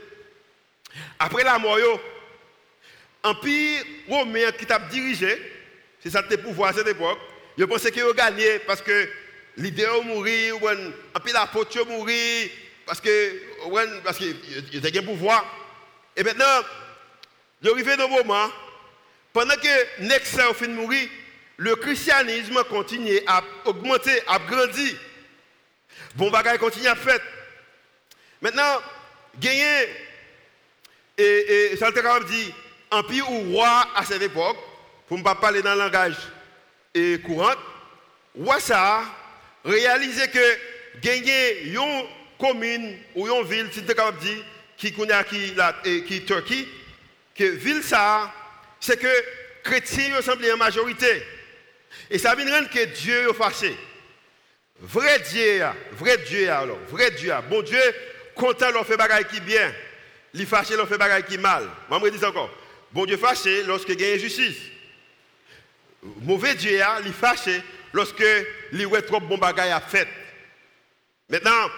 [1.20, 1.78] Après la mort,
[3.24, 5.42] Empire romain qui t'a dirigé,
[6.02, 7.18] c'est ça le pouvoir à cette époque,
[7.58, 9.10] je pensais qu'il a gagné parce que
[9.58, 12.14] l'idée a mouru, ou un peu la faute a mouru,
[12.86, 14.36] parce que parce qu'il
[14.74, 15.44] était un pouvoir.
[16.16, 16.62] Et maintenant,
[17.62, 18.50] il est arrivé dans moment
[19.34, 21.10] pendant que Nexa a fini de mourir,
[21.58, 24.96] le christianisme continue à augmenter, à grandir.
[26.16, 27.20] Bon bagage continue à faire.
[28.42, 28.82] Maintenant,
[29.40, 29.88] gagner,
[31.18, 32.54] et, et ça le dit,
[32.92, 34.58] empire ou roi à cette époque,
[35.08, 36.16] pour ne pas parler dans le langage
[36.94, 37.56] et courant,
[38.38, 39.04] roi ça,
[39.64, 40.58] réaliser que
[41.02, 42.06] gagner une
[42.40, 44.44] commune ou une ville, si capable de dire,
[44.78, 46.68] qui connaît qui, la, qui Turquie,
[47.34, 48.34] que ville ça,
[48.80, 49.08] c'est que
[49.64, 51.24] chrétiens semblent en majorité.
[52.10, 53.76] Et ça veut dire que Dieu est fâché.
[54.80, 55.64] Vrai Dieu,
[55.94, 57.80] vrai Dieu alors, vrai Dieu, bon Dieu,
[58.36, 59.74] content leur fait bagaille qui bien,
[60.34, 61.68] il fâché leur fait bagaille qui mal.
[61.90, 62.52] Moi je dis encore,
[62.92, 64.58] bon Dieu fâché lorsque il y a injustice.
[66.22, 67.62] Mauvais Dieu, il fâché
[67.94, 68.24] lorsque
[68.74, 70.08] il y a trop bon bagaille à fait.
[71.30, 71.70] Maintenant,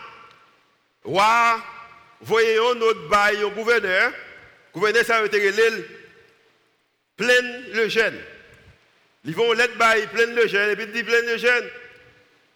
[1.03, 1.63] roi,
[2.19, 4.11] voyons notre bail au gouverneur,
[4.73, 5.53] gouverneur ça veut dire
[7.15, 7.41] plein
[7.73, 8.19] le jeune.
[9.25, 11.69] Ils vont bail plein le jeune, et puis ils disent plein le jeune.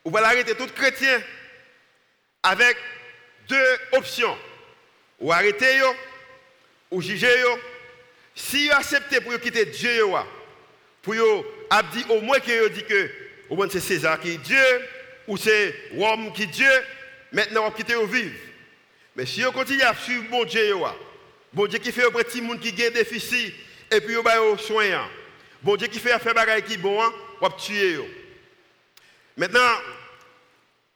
[0.06, 1.22] Ou va arrêter tout chrétien
[2.44, 2.78] avec
[3.48, 4.38] deux options.
[5.20, 5.96] Ou arrêter yo,
[6.90, 7.60] ou juger yo.
[8.34, 10.06] Si vous acceptez pour quitter Dieu,
[11.02, 11.46] pour vous
[11.94, 13.10] dire au moins que vous dit que
[13.70, 14.88] c'est César qui est Dieu,
[15.28, 16.72] ou c'est Rome qui est Dieu,
[17.32, 18.36] maintenant vous quittez vivre.
[19.16, 20.74] Mais si vous continuez à suivre bon Dieu,
[21.54, 23.54] bon Dieu qui fait un petit monde qui des déficit,
[23.92, 25.10] et puis vous avez soin.
[25.64, 27.00] Bon Dieu qui fait faire des qui bon,
[27.40, 28.00] vous tuer.
[29.38, 29.74] Maintenant,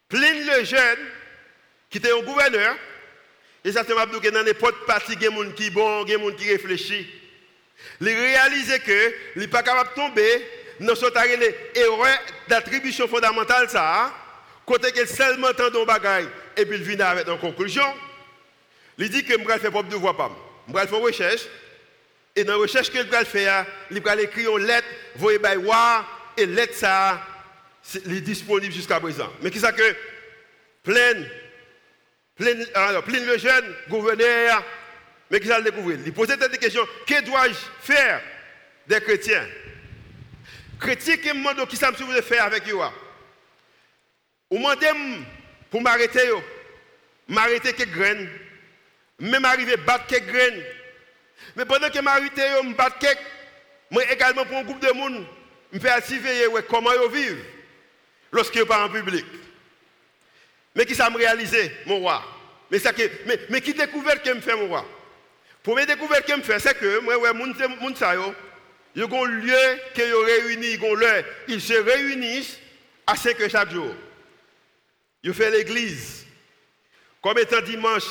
[0.09, 0.99] plein de jeunes
[1.89, 2.75] qui étaient un gouverneur,
[3.63, 6.07] et ça c'est que dans n'importe partie, il y a des gens qui bon, il
[6.07, 7.05] des gens qui réfléchissent.
[8.01, 10.47] Ils réalisent que ils n'est pas capable de tomber
[10.79, 11.05] dans ce
[11.75, 14.11] erreur d'attribution fondamentale, ça,
[14.65, 17.85] côté que seulement tant de bagaille, et puis il vient avec une conclusion.
[18.97, 20.15] Il dit que je vais faire propre devoir.
[20.67, 21.41] Je vais faire recherche.
[22.35, 25.39] Et dans la recherche qu'il va faire, il va écrire une lettre, voyez
[26.37, 27.25] et lettre ça,
[27.95, 29.31] est disponible jusqu'à présent.
[29.41, 29.95] Mais qui ça que
[30.83, 31.23] plein,
[32.35, 34.63] plein, alors, plein de jeunes gouverneurs,
[35.31, 35.99] mais qui ça le découvrir?
[36.05, 38.21] Il pose des questions, que dois-je faire
[38.85, 39.47] des chrétiens?
[40.79, 42.77] Chrétiens qui me demandent qui ça me faire avec eux.
[44.49, 44.87] Ou demandez
[45.71, 46.29] pour m'arrêter,
[47.29, 48.29] m'arrêter quelques graines,
[49.19, 50.63] même arriver à battre quelques graines.
[51.55, 52.89] Mais pendant que je m'arrête, je me bats
[53.91, 55.25] moi également pour un groupe de monde,
[55.71, 57.45] je fais surveiller comment ils vivent
[58.31, 59.25] lorsqu'ils sont en public.
[60.75, 62.23] Mais qui ça réalisé, mon roi?
[62.69, 62.91] Mais, ça
[63.25, 64.85] mais, mais qui découvert que me fait mon roi?
[65.63, 67.47] Première découverte que me fait, c'est que moi, ouais, mon,
[67.79, 68.33] mon ça, yo,
[68.95, 70.77] il y a un lieu qui réunit,
[71.47, 72.59] ils se réunissent
[73.07, 73.93] à 5 heures chaque jour.
[75.23, 76.25] ils fait l'église.
[77.21, 78.03] Comme étant dimanche,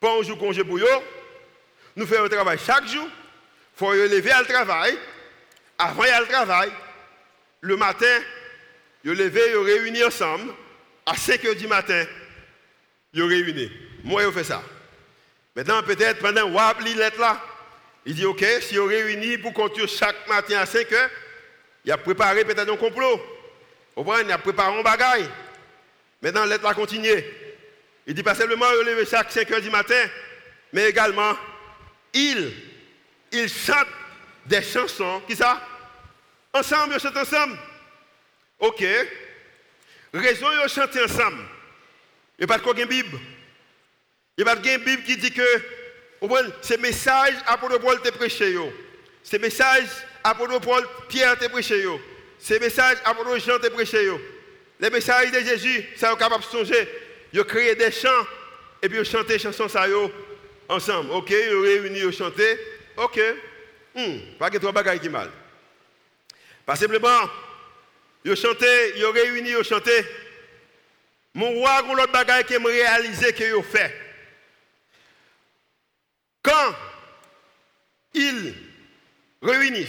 [0.00, 0.86] pas un jour congé pour eux,
[1.96, 3.06] nous faisons le travail chaque jour.
[3.06, 4.98] Il faut lever à le travail.
[5.78, 6.70] Avant y le travail,
[7.62, 8.20] le matin,
[9.04, 10.52] ils lever, ils réunissent ensemble.
[11.06, 12.04] À 5 h du matin,
[13.14, 13.70] ils réunissent.
[14.04, 14.62] Moi, je fais ça.
[15.56, 17.40] Maintenant, peut-être pendant que vous là,
[18.06, 21.08] il dit OK, si vous réunissez pour compter chaque matin à 5 h
[21.84, 23.20] il a préparé peut-être un complot.
[23.96, 25.28] Vous voyez, il a préparé un bagaille.
[26.22, 27.24] Maintenant, lettre là continue.
[28.06, 30.02] Il dit pas simplement il lever chaque 5 h du matin,
[30.72, 31.34] mais également,
[32.14, 32.52] il,
[33.32, 33.86] il chante
[34.46, 35.22] des chansons.
[35.26, 35.60] Qui ça?
[36.52, 37.58] Ensemble, ils chantent ensemble.
[38.58, 38.84] Ok.
[40.12, 41.42] Raison, ils chantent ensemble.
[42.38, 43.18] Il n'y a pas de Bible.
[44.36, 45.42] Il n'y a pas de Bible qui dit que
[46.62, 48.56] ce message apôtre Paul te prêché.
[49.22, 49.88] Ce message
[50.24, 51.84] apôtre Paul Pierre te prêché.
[52.38, 54.10] Ce message apôtre Jean te prêché.
[54.80, 56.88] Les messages de Jésus, ça est capable de songer.
[57.32, 58.26] Ils créé des chants
[58.82, 59.86] et puis ils chantent des chansons ça
[60.70, 61.10] ensemble.
[61.12, 62.58] Ok, ils ont réuni, ils chanté.
[62.96, 63.20] Ok.
[63.94, 65.30] Hmm, pas que trois bagailles qui mal.
[66.64, 67.28] Pas simplement,
[68.24, 70.04] ils ont chanté, ils ont réuni, ils ont chanté.
[71.34, 73.94] Mon roi, a l'autre bagaille qui me réaliser qu'ils ont fait.
[76.42, 76.74] Quand
[78.14, 78.54] ils
[79.42, 79.88] réunissent,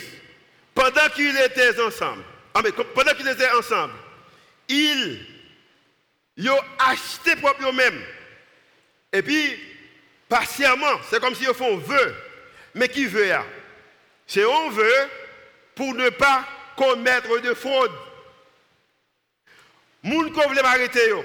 [0.74, 3.94] pendant qu'ils étaient ensemble, ah, mais pendant qu'ils étaient ensemble,
[4.68, 5.20] ils,
[6.50, 8.02] ont acheté pour eux-mêmes.
[9.14, 9.60] Et puis,
[10.32, 12.16] patiemment, c'est comme s'ils font vœu.
[12.74, 13.30] Mais qui veut
[14.26, 14.94] C'est un vœu
[15.76, 17.92] pour ne pas commettre de fraude.
[20.02, 21.20] Moun ko vle m'arrêter yo.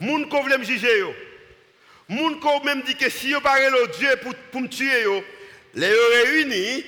[0.00, 1.12] Moun ko vle m'juger yo.
[2.08, 4.10] Moun ko même dit que si yo parle au Dieu
[4.50, 5.22] pour me tuer yo,
[5.74, 6.84] les réunis,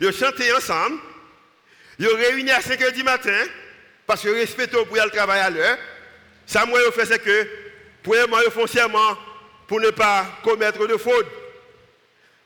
[0.00, 0.96] yo chanter ensemble.
[1.98, 3.44] Yo réunis à 5 h du matin
[4.06, 5.78] parce que respectent pour aller travailler à l'heure.
[6.46, 7.46] Ça moi yo fait c'est que
[8.02, 9.18] premièrement yo font serment
[9.70, 11.28] pour ne pas commettre de fraude.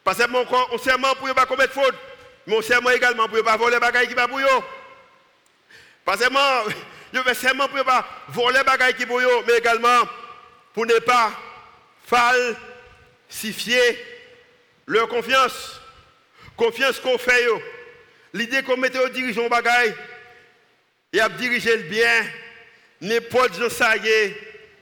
[0.05, 1.95] Parce que mon serment pour ne pas commettre de fraude.
[2.47, 4.63] Mon serment également pour ne pas voler les bagages qui va pour eux.
[6.05, 6.65] Pas seulement,
[7.15, 10.03] je serment pour ne pas voler les bagages qui pour eux, mais également
[10.75, 11.33] pour ne pas
[12.07, 13.99] falsifier
[14.87, 15.81] leur confiance.
[16.59, 17.47] Confiance qu'on fait.
[18.35, 19.95] L'idée qu'on mette au dirigeant bagaille,
[21.11, 22.27] il a dirigé le bien,
[23.01, 24.37] n'importe qui ça y est,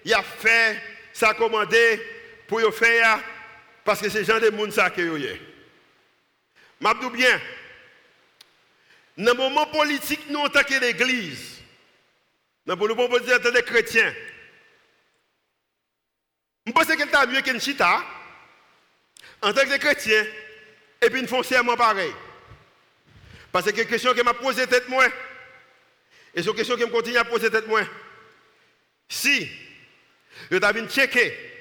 [0.04, 2.00] il a fait, ça commandé
[2.46, 3.20] pour le faire,
[3.84, 5.40] parce que c'est gens de monde ça que y
[6.80, 7.40] M'abdou bien,
[9.16, 11.58] dans le moment politique, nous, que l'Église,
[12.66, 14.14] dans le moment politique, en tant que chrétiens,
[16.66, 18.04] je pense qu'il est mieux qu'une chita,
[19.40, 20.24] en tant que chrétien,
[21.00, 22.12] et puis une foncièrement pareil.
[23.50, 25.06] Parce que une question qui m'a posé tête moi,
[26.34, 27.82] et c'est une question qui me continue à poser tête moi.
[29.08, 29.48] Si,
[30.50, 31.51] je t'avais checké,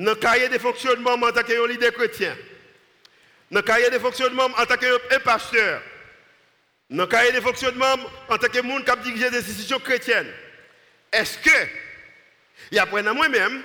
[0.00, 2.34] dans le cahier de fonctionnement en tant que leader chrétien,
[3.50, 5.82] dans le cahier de fonctionnement en tant que pasteur,
[6.88, 7.96] dans le cahier de fonctionnement
[8.30, 10.32] en tant que monde qui dirige des institutions chrétiennes,
[11.12, 11.50] est-ce que,
[12.72, 13.62] il y a pour moi-même,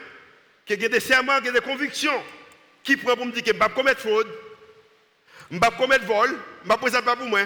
[0.66, 2.22] qu'il y a des serments, qu'il y a des convictions
[2.84, 4.28] qui prennent pour me dire que je ne vais pas commettre fraude,
[5.50, 7.46] je ne vais pas commettre vol, je ne vais pas pas pour moi,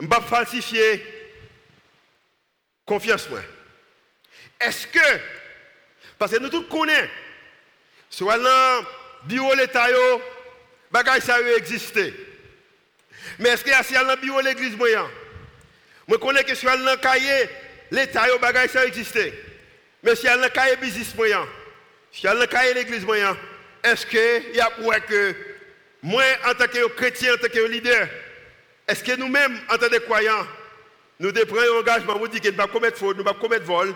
[0.00, 1.04] je ne vais pas falsifier.
[2.84, 3.40] Confiance moi.
[4.60, 5.20] Est-ce que,
[6.18, 7.08] parce que nous tous connaissons,
[8.10, 8.84] soit dans
[9.24, 9.86] bureau de l'État,
[10.90, 12.12] bagay ça existé.
[13.38, 15.08] Mais est-ce qu'il y a dans le bureau de l'église moyen
[16.08, 17.48] Je connais que sur le cahier,
[17.90, 19.32] l'État, bagay ça existé.
[20.02, 21.46] Mais si le cahier business moyen,
[22.12, 23.36] si le cahier l'église moyen,
[23.82, 25.34] est-ce qu'il y a pour que
[26.02, 28.08] moi, en tant que chrétien, en tant que leader,
[28.88, 30.46] est-ce que nous-mêmes, en tant que croyants,
[31.18, 33.38] nous prenons un engagement pour dire que nous ne pas commettre faute, nous ne pas
[33.38, 33.94] commettre vol,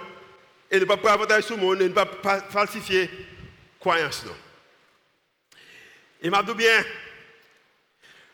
[0.70, 2.06] et ne pas prendre avantage sur le monde, et ne pas
[2.50, 3.10] falsifier
[3.84, 4.24] croyance.
[6.22, 6.82] Et m'a dit bien,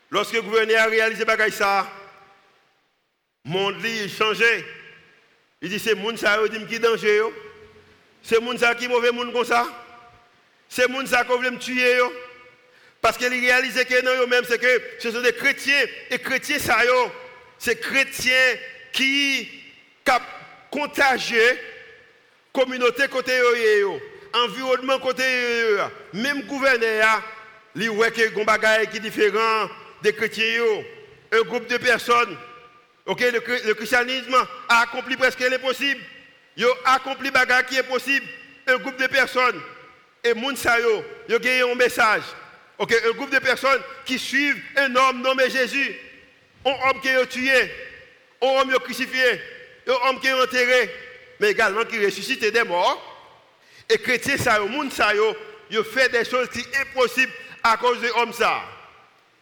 [0.09, 1.91] lorsque le gouverneur a réalisé ça,
[3.43, 4.65] mon lit a changé.
[5.61, 7.21] Il dit c'est moun ça qui danger
[8.23, 9.67] C'est moun ça qui mauvais comme ça.
[10.69, 11.99] C'est moun ça qui veut me tuer
[13.01, 16.77] Parce qu'il réalisé que même c'est que ce sont des chrétiens et chrétiens ça
[17.59, 18.55] c'est chrétiens
[18.93, 19.49] qui
[20.05, 20.23] cap
[20.71, 21.59] contagieux
[22.53, 23.99] communauté côté yo,
[24.33, 25.77] environnement côté yo,
[26.13, 27.21] même gouverneur
[27.75, 29.69] il voit que un bagage qui différent
[30.01, 30.83] des chrétiens.
[31.31, 32.35] Un groupe de personnes.
[33.05, 34.35] ok, le, christianisme
[34.67, 36.01] a accompli presque l'impossible.
[36.85, 38.25] A accompli bagage qui est possible.
[38.67, 39.61] Un groupe de personnes.
[40.23, 41.39] Et moun sa yo, yo
[41.71, 42.23] un message.
[42.77, 45.95] ok, un groupe de personnes qui suivent un homme nommé Jésus.
[46.65, 47.71] Un homme qui est tué.
[48.41, 49.41] Un homme qui est crucifié.
[49.87, 50.89] Un homme qui est enterré.
[51.39, 53.10] mais également qui ressuscite des morts.
[53.91, 55.11] Et chrétien, ça, le monde, ça,
[55.69, 57.31] il fait des choses qui sont impossibles
[57.61, 58.61] à cause de l'homme ça.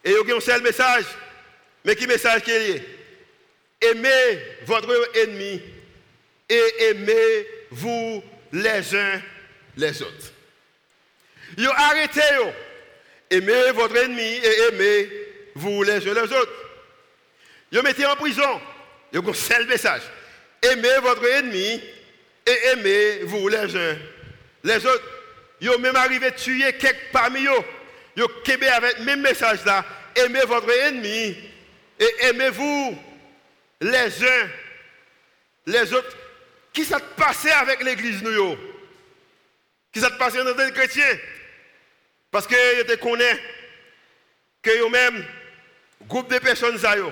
[0.03, 1.05] Et il y a un seul message.
[1.85, 2.83] Mais qui message qui est
[3.81, 5.61] Aimez votre ennemi
[6.49, 9.21] et aimez-vous les uns
[9.77, 10.33] les autres.
[11.57, 12.51] Yo arrêtez yo.
[13.29, 16.65] Aimez votre ennemi et aimez-vous les uns les autres.
[17.71, 18.59] Yo mettez en prison.
[19.13, 20.01] Yo un seul message.
[20.61, 21.81] Aimez votre ennemi
[22.45, 23.97] et aimez-vous les uns
[24.63, 25.03] les autres.
[25.61, 27.63] Yo même arrivé à tuer quelques parmi eux.
[28.15, 29.85] Yo kébé avec le même message là.
[30.15, 31.37] Aimez votre ennemi
[31.99, 32.97] et aimez-vous
[33.81, 34.49] les uns
[35.65, 36.17] les autres.
[36.73, 38.57] Qui s'est passé avec l'église nous
[39.91, 41.17] Qui s'est passé dans les chrétiens
[42.31, 43.39] Parce que je te connais
[44.61, 45.25] que yo même
[46.07, 47.11] groupe de personnes ça yo.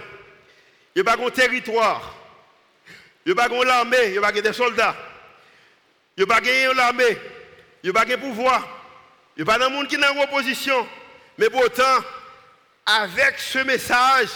[0.96, 2.16] Yo pas un territoire.
[3.26, 4.96] Yo pas une armée, yo pas des soldats.
[6.18, 6.80] Yo pas une
[7.88, 7.88] armée.
[7.88, 8.68] Yo pas un pouvoir.
[9.38, 10.88] Yo pas un monde qui est en opposition.
[11.38, 12.04] Mais pourtant
[12.86, 14.30] avec ce message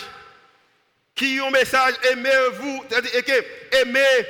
[1.15, 2.83] qui est un message aimez-vous,
[3.71, 4.27] aimez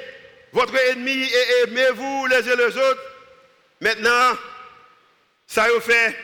[0.51, 3.01] votre ennemi et aimez-vous les uns les autres.
[3.79, 4.37] Maintenant,
[5.47, 6.15] ça y fait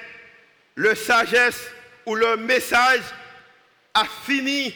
[0.75, 1.71] le sagesse
[2.05, 3.01] ou le message
[3.93, 4.73] a fini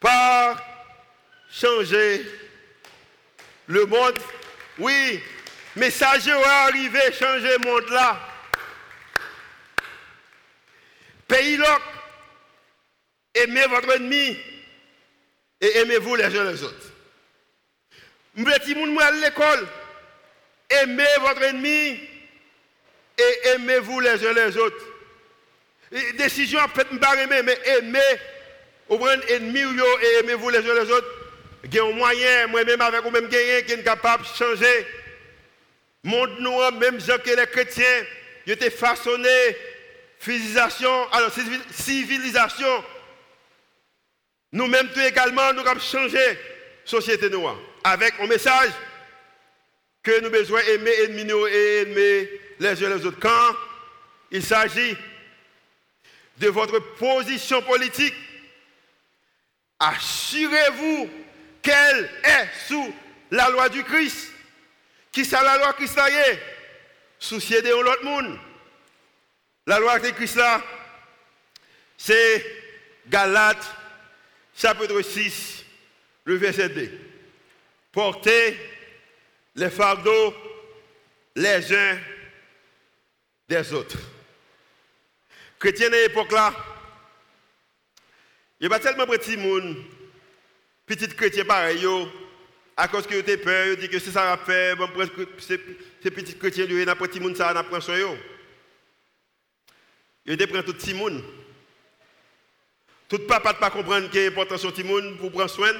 [0.00, 0.62] par
[1.50, 2.26] changer
[3.66, 4.18] le monde.
[4.78, 5.22] Oui,
[5.76, 8.18] message est arrivé changer le monde là.
[11.26, 11.82] Pays loc,
[13.34, 14.36] aimez votre ennemi
[15.60, 16.92] et aimez-vous les uns les autres.
[18.36, 19.66] Petit monde à l'école,
[20.68, 22.00] aimez votre ennemi
[23.18, 24.84] et aimez-vous les uns les autres.
[26.18, 28.00] décision peut-être pas aimer, mais aimez,
[28.88, 31.08] vous prenez ennemi et aimez-vous les uns les autres.
[31.64, 34.86] Il y a un moyen, moi-même avec vous-même, qui est capable de changer.
[36.04, 38.04] Monde noir, même gens que les chrétiens,
[38.46, 39.56] ils étaient façonnés,
[40.18, 41.32] civilisation, alors
[41.70, 42.84] civilisation.
[44.52, 46.34] Nous-mêmes, tout également, nous avons changé la
[46.84, 48.70] société noire avec un message
[50.02, 52.30] que nous besoin aimer et aimer
[52.60, 53.18] les uns les autres.
[53.18, 53.56] Quand
[54.30, 54.94] il s'agit
[56.36, 58.14] de votre position politique,
[59.80, 61.08] assurez-vous
[61.62, 62.94] qu'elle est sous
[63.30, 64.33] la loi du Christ.
[65.14, 66.08] Qui c'est la loi Christ là
[67.20, 68.36] Soucier de l'autre monde?
[69.64, 70.60] La loi de Christ là,
[71.96, 72.44] c'est
[73.06, 73.64] Galates
[74.56, 75.64] chapitre 6,
[76.24, 76.90] le verset 2
[77.92, 78.58] porter
[79.54, 80.34] les fardeaux
[81.36, 81.98] les uns
[83.48, 83.98] des autres.
[85.60, 86.52] Chrétiens de l'époque là,
[88.58, 89.76] il n'y a pas tellement de petits monde,
[90.86, 91.86] petits chrétiens pareil,
[92.76, 94.88] à cause que vous peur, vous dites que c'est ça à faire, bon,
[95.38, 97.96] ces petits chrétiens, il y a petit monde, ça n'a pas soin.
[100.26, 101.22] Ils te prennent tout petit monde.
[103.08, 105.72] Tout papa ne pas comprendre qu'il est important de petit monde pour prendre soin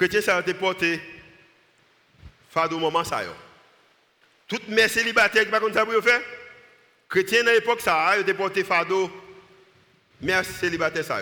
[0.00, 0.98] chrétien ça a été porté
[2.50, 3.22] fardeau moment ça.
[4.48, 6.22] Toutes mes célibataires qui pas comme ça pour faire
[7.06, 9.10] chrétien à l'époque ça a été porté fardeau
[10.22, 11.20] mères célibataires ça.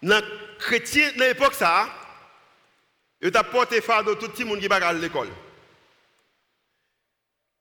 [0.00, 0.22] Dans
[0.60, 1.88] chrétien dans l'époque ça
[3.22, 5.28] il a porté fardeau tout le monde qui va à l'école.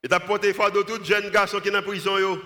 [0.03, 2.41] Il a porté fardeau tout jeune garçon qui est en prison yo.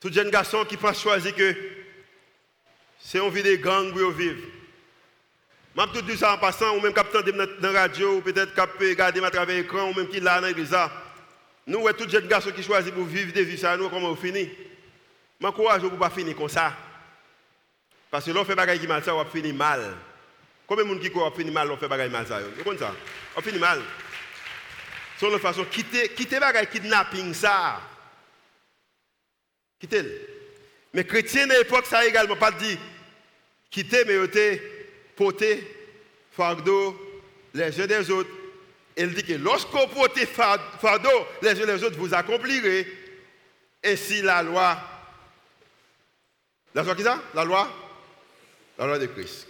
[0.00, 1.54] Tout jeune garçon qui pense choisir que
[2.98, 4.42] c'est une vie de gang pour vivre.
[5.74, 9.24] Je tout dit en passant, ou même capteur dans la radio, ou peut-être cap regarder
[9.24, 10.76] à travers l'écran, ou même qui là dans l'église.
[11.66, 14.16] Nous, ouais, tout jeune garçon qui choisit pour vivre des vies, ça, nous, comment on
[14.16, 14.50] finit?
[15.40, 16.76] Je courage pour ne pas finir comme ça.
[18.10, 19.94] Parce que l'on fait des qui mal, ça, on va finir mal.
[20.66, 22.94] Combien de gens qui finir mal, on fait des mal, ça Vous comprenez ça?
[23.36, 23.82] On finit mal.
[25.18, 27.80] Sur la façon, quitter, quitter des kidnapping, ça.
[29.78, 30.04] Quitter.
[30.94, 32.78] Mais chrétien de l'époque, ça également pas dit
[33.72, 34.18] quitter, mais
[35.16, 35.64] porter
[36.30, 36.96] fardeau
[37.54, 38.30] les uns des autres.
[38.96, 42.86] Il dit que lorsqu'on porte fardeau les uns des autres, vous accomplirez
[43.82, 44.78] ainsi la loi.
[46.74, 47.20] La loi qui ça?
[47.34, 47.68] La loi?
[48.78, 49.48] La loi de Christ.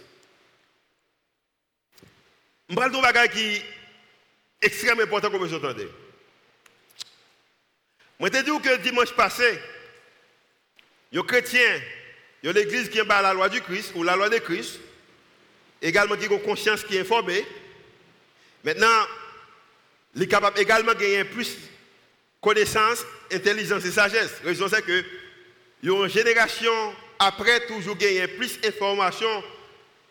[2.73, 3.65] Je vais un bagage qui est
[4.61, 5.87] extrêmement important comme vous entendez.
[8.19, 9.59] Je te dis que dimanche passé,
[11.11, 11.81] les chrétiens,
[12.41, 14.79] l'église qui est la loi du Christ ou la loi de Christ,
[15.81, 17.45] également qui ont conscience qui est informée.
[18.63, 19.05] Maintenant,
[20.15, 21.57] il est capable également de gagner plus
[22.41, 24.39] connaissance, intelligence et sagesse.
[24.43, 25.03] La raison c'est que
[25.83, 29.43] une génération après toujours gagner plus d'informations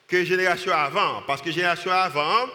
[0.08, 1.22] que génération avant.
[1.26, 2.48] Parce que génération avant,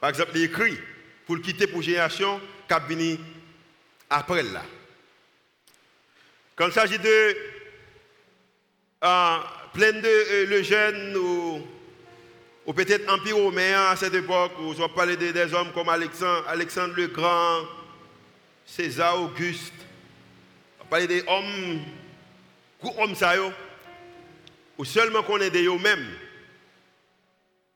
[0.00, 0.78] par exemple, il écrit
[1.26, 3.18] pour le quitter pour génération qui a venu
[4.08, 4.62] après là.
[6.56, 7.36] Quand il s'agit de
[9.04, 9.36] euh,
[9.72, 11.66] plein de euh, le jeune ou,
[12.66, 16.94] ou peut-être Empire romain à cette époque, où on parler des, des hommes comme Alexandre,
[16.96, 17.62] le Grand,
[18.66, 19.72] César Auguste,
[20.80, 21.80] on parler des hommes,
[22.98, 23.34] hommes ça
[24.76, 26.06] ou seulement qu'on est des eux-mêmes,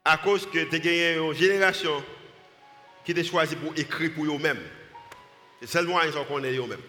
[0.05, 2.03] à cause que tu as une génération
[3.05, 4.63] qui t'a choisi pour écrire pour eux-mêmes.
[5.61, 6.81] C'est seulement ils qu'on est eux-mêmes.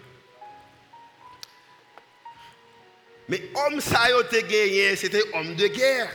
[3.28, 6.10] Mais homme ça yo te gagné, c'était homme de guerre.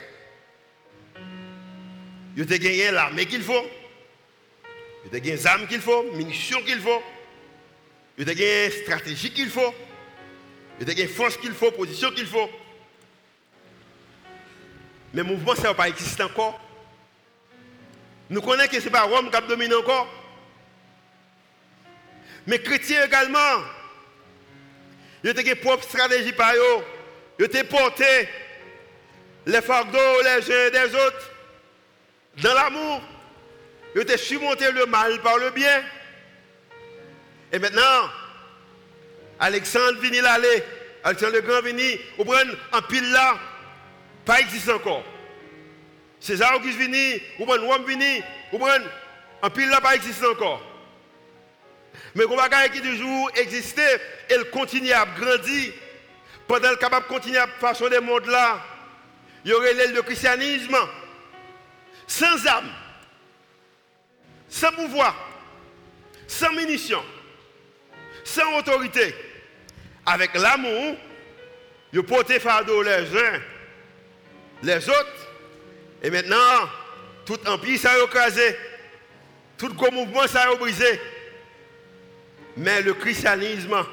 [2.36, 3.66] Yo te gagné l'armée qu'il faut.
[5.06, 7.02] Yo te gagné les armes qu'il faut, munitions qu'il faut.
[8.18, 9.74] Yo te gagné stratégie qu'il faut.
[10.80, 12.50] Yo te gagné force qu'il faut, position qu'il faut.
[15.14, 16.69] Mais le mouvement, ça pas existé encore.
[18.30, 20.08] Nous connaissons que ce n'est pas Rome qui a dominé encore.
[22.46, 23.64] Mais chrétiens également,
[25.24, 26.84] ils ont une propre stratégie par eux.
[27.40, 28.28] Ils ont porté
[29.46, 31.32] les fardeaux les uns des autres
[32.42, 33.02] dans l'amour.
[33.96, 35.84] Ils ont surmonté le mal par le bien.
[37.52, 38.10] Et maintenant,
[39.40, 40.64] Alexandre vient l'aller.
[41.04, 43.38] Alexandre le Grand vient, vous prenez un pile là,
[44.26, 45.04] pas existe encore.
[46.20, 48.82] César Auguste vini, ou bien Rome vini, ou bien
[49.42, 50.62] un pile là pas existe encore.
[52.16, 55.74] Mais qu'on va qui toujours existait, elle continue à grandir.
[56.48, 58.60] Pendant qu'elle capable de continuer à façonner le monde là,
[59.46, 60.76] il y aurait le christianisme
[62.08, 62.72] sans âme,
[64.50, 65.16] sans pouvoir,
[66.28, 67.06] sans munitions,
[68.24, 69.14] sans autorité,
[70.06, 70.96] avec l'amour,
[71.94, 73.40] il porte fardeau les uns
[74.64, 75.29] les autres.
[76.02, 76.70] Et maintenant,
[77.26, 78.56] tout empire ça a écrasé.
[79.58, 81.00] Tout mouvement a brisé.
[82.56, 83.86] Mais le christianisme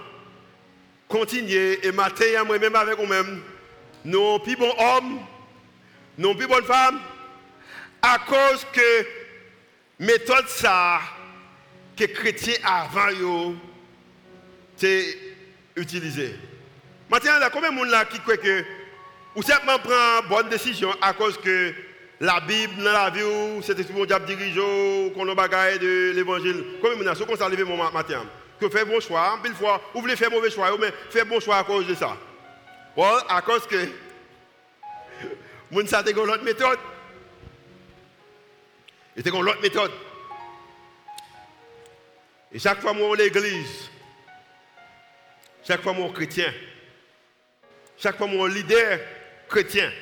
[1.08, 3.42] continue et maintenant, moi-même avec vous-même,
[4.04, 5.20] nous plus bons hommes,
[6.18, 7.00] nous plus bonnes femmes,
[8.02, 9.06] à cause que
[9.98, 11.00] méthode ça
[11.96, 13.56] que les chrétiens avant yo
[15.74, 16.36] utilisé.
[17.10, 18.64] Maintenant, il y a combien de monde là qui croit que
[19.34, 21.74] ou simplement prend bonne décision à cause que
[22.20, 26.12] la Bible dans la vie, c'était tout le monde qui dirige, qu'on a bagaille de
[26.14, 26.64] l'évangile.
[26.80, 28.24] Combien de monde a ça lever mon matin
[28.58, 31.58] Que fait bon choix, une fois, vous voulez faire mauvais choix, mais faire bon choix
[31.58, 32.16] à cause de ça.
[32.96, 33.76] Ou à cause que
[35.70, 36.78] moun ça une l'autre méthode.
[39.14, 39.92] Et c'est l'autre méthode.
[42.52, 43.90] Et chaque fois moi l'église,
[45.66, 46.50] chaque fois mon chrétien,
[47.98, 49.00] chaque fois mon leader,
[49.48, 49.92] chrétiens,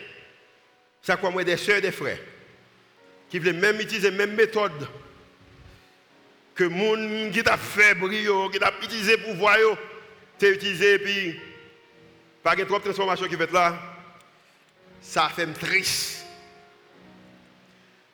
[1.05, 2.19] fois moi des soeurs et des frères,
[3.29, 4.89] qui veulent même utiliser la même méthode
[6.55, 9.57] que les gens qui t'a fait brio, qui t'a utilisé pour voir,
[10.39, 11.41] tu utilisé et puis,
[12.43, 13.77] pas de trop de transformation qui fait là,
[15.01, 16.25] ça fait triste.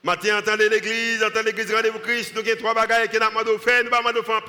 [0.03, 3.85] Maintenant, entendez l'église, entendez l'église rendez-vous Christ, nous avons trois bagages qui nous demandé faire,
[3.85, 4.43] nous pas demandé faire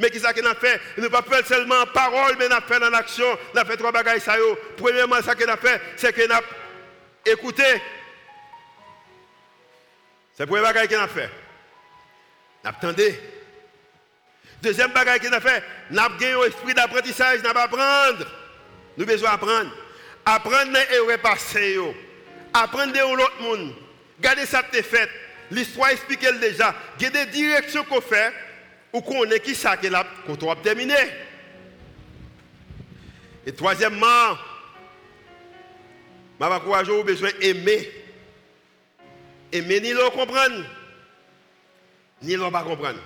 [0.00, 0.80] mais qui ça qu'on a fait?
[0.96, 3.76] Nous pas fait seulement en parole, mais nous avons fait en action, nous avons fait
[3.76, 4.36] trois bagages ça
[4.78, 6.34] Premièrement, ça qu'on a fait, c'est que nous
[7.26, 7.82] écouté.
[10.34, 11.30] C'est le premier bagage qu'on a fait.
[12.62, 13.20] Nous attendez.
[14.62, 18.26] Deuxième bagage qu'on a fait, nous avons un esprit d'apprentissage, nous avons apprendre.
[18.96, 19.70] Nous avons besoin d'apprendre.
[20.24, 21.78] Apprendre et repasser.
[22.52, 23.74] Apprendre de l'autre monde.
[24.18, 25.10] Regardez ça que fait.
[25.50, 26.74] L'histoire explique déjà.
[26.98, 28.32] Il y a des directions qu'on fait
[28.92, 30.94] ou qu'on est qui ça qu'on a terminé.
[33.46, 34.38] Et troisièmement,
[36.40, 37.90] je vais encourager vous besoin d'aimer.
[39.52, 40.64] Aimer ni le comprendre,
[42.22, 42.98] ni le pas comprendre.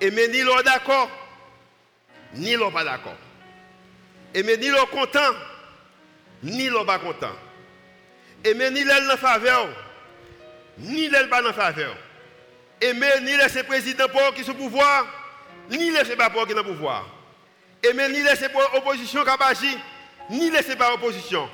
[0.00, 1.10] Aimer ni le d'accord,
[2.34, 3.16] ni le pas d'accord.
[4.32, 5.34] Aimer ni le content,
[6.42, 7.34] ni le pas content.
[8.44, 9.68] Aimer ni l'aile dans faveur,
[10.78, 11.94] ni l'aile pas dans faveur.
[12.80, 15.06] Aimer ni laisser président pour qui sont pouvoir,
[15.68, 17.06] ni laisser pas pour qui dans pouvoir.
[17.82, 19.76] Aimer ni laisser opposition qui
[20.30, 21.46] ni laisser pas opposition.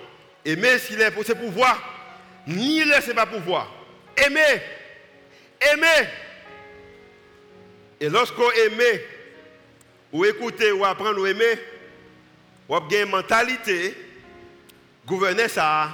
[0.47, 1.83] Aimer s'il est pour ses pouvoirs,
[2.47, 3.69] ni laisser pas pouvoir.
[4.17, 4.63] Aimer,
[5.73, 6.09] aimer.
[8.01, 9.01] Et lorsqu'on aime,
[10.13, 11.59] ou écouter, ou apprendre, ou aimer,
[12.69, 13.97] on a une mentalité,
[15.05, 15.93] gouverner ça,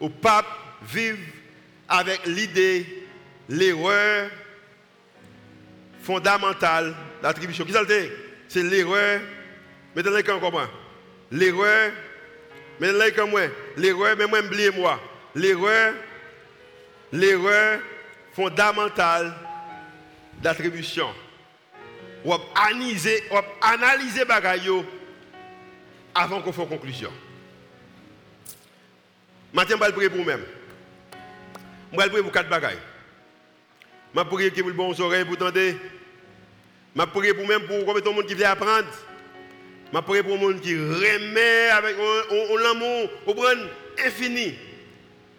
[0.00, 0.46] au pape
[0.82, 1.18] vivre
[1.88, 3.06] avec l'idée,
[3.48, 4.28] l'erreur
[6.02, 7.64] fondamentale d'attribution.
[7.64, 8.12] Qui c'est
[8.48, 9.20] C'est l'erreur.
[9.94, 10.66] Mettez-le comment
[11.30, 11.92] L'erreur.
[12.82, 13.42] Mettez-le comme moi.
[13.76, 15.00] L'erreur, mais moi, oubliez moi.
[15.36, 15.94] L'erreur
[17.12, 17.80] l'erreur
[18.32, 19.32] fondamentale
[20.42, 21.14] d'attribution.
[22.24, 24.68] Ou analyser, ou analyser bagaille
[26.12, 27.12] avant qu'on fasse conclusion.
[29.52, 30.44] Maintenant, je vais prier pour vous-même.
[31.92, 32.78] Je vais prier pour quatre bagailles.
[34.12, 35.56] Je vais prier pour les bons oreilles pour entendre.
[35.56, 38.88] Je vais prier pour même pour combien de monde qui vient apprendre.
[39.92, 43.68] Je prier pour gens qui remet avec l'amour, au prendre
[44.04, 44.54] infini.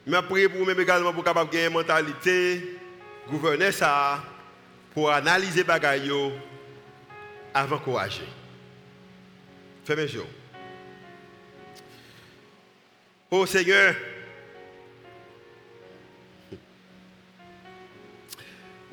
[0.05, 2.77] Je prier pour même également pour capable gagner une mentalité,
[3.27, 4.23] gouverner ça,
[4.93, 6.11] pour analyser les bagailles
[7.53, 8.27] avant d'encourager.
[9.85, 10.23] Fais yeux.
[13.31, 13.95] Oh Seigneur,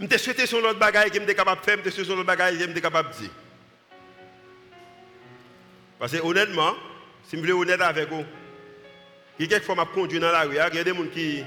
[0.00, 2.06] je te souhaité sur l'autre bagaille que je suis capable de faire, je te souhaité
[2.06, 3.30] sur l'autre bagaille que je suis capable de dire.
[6.00, 6.74] Parce que honnêtement,
[7.24, 8.24] si je veux honnête avec vous,
[9.38, 11.44] il y a quelquefois je conduit dans la rue, il y a des gens qui,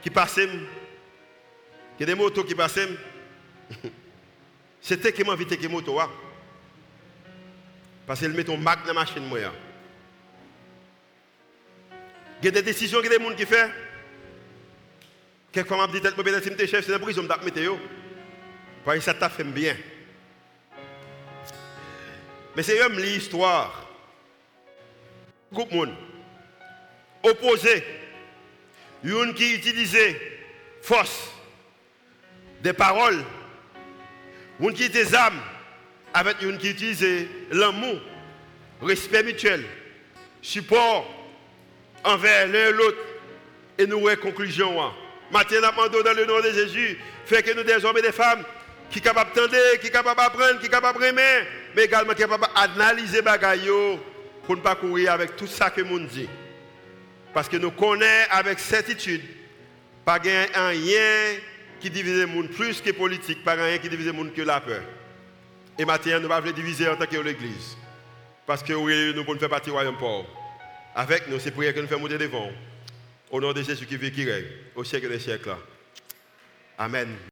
[0.00, 0.60] qui passent, il
[1.98, 2.78] y a des motos qui passent.
[4.80, 5.98] C'était que je vite que moto.
[8.06, 9.24] Parce qu'ils mettent un Mac dans la machine.
[12.40, 13.68] Il y a des décisions que des gens qui font.
[15.50, 17.78] Quelquefois, je me dis, peut-être si je chef, c'est la prison, je vais mettre.
[18.84, 19.76] Parce que ça t'a fait bien.
[22.56, 23.88] Mais c'est même l'histoire.
[25.52, 25.94] Groupe monde.
[27.22, 27.84] Opposé.
[29.02, 30.20] Une qui utilisait
[30.82, 31.30] force,
[32.62, 33.22] des paroles,
[34.60, 35.40] une qui des âmes,
[36.14, 38.00] avec une qui utilisait l'amour,
[38.80, 39.64] respect mutuel,
[40.40, 41.06] support
[42.04, 42.98] envers l'un et l'autre.
[43.76, 44.74] Et nous, conclusion.
[45.30, 48.44] Maintenant, nous dans le nom de Jésus, fait que nous des hommes et des femmes
[48.90, 51.40] qui sont capables d'entendre, qui sont capables d'apprendre, qui sont capables d'aimer,
[51.74, 53.98] mais également capables d'analyser les
[54.44, 56.28] pour ne pas courir avec tout ça que nous dit.
[57.32, 59.22] Parce que nous connaissons avec certitude,
[60.04, 60.46] pas rien
[61.80, 64.60] qui divise le monde plus que politique, pas rien qui divise le monde que la
[64.60, 64.82] peur.
[65.78, 67.76] Et maintenant, nous ne pouvons pas diviser en tant que l'Église.
[68.46, 68.72] Parce que
[69.12, 70.28] nous pouvons faire partie du royaume pauvre.
[70.94, 72.50] Avec nous, c'est pour que nous faisons monter devant.
[73.30, 74.44] Au nom de Jésus qui vit, qui règne,
[74.76, 75.56] au siècle des siècles.
[76.78, 77.16] Amen.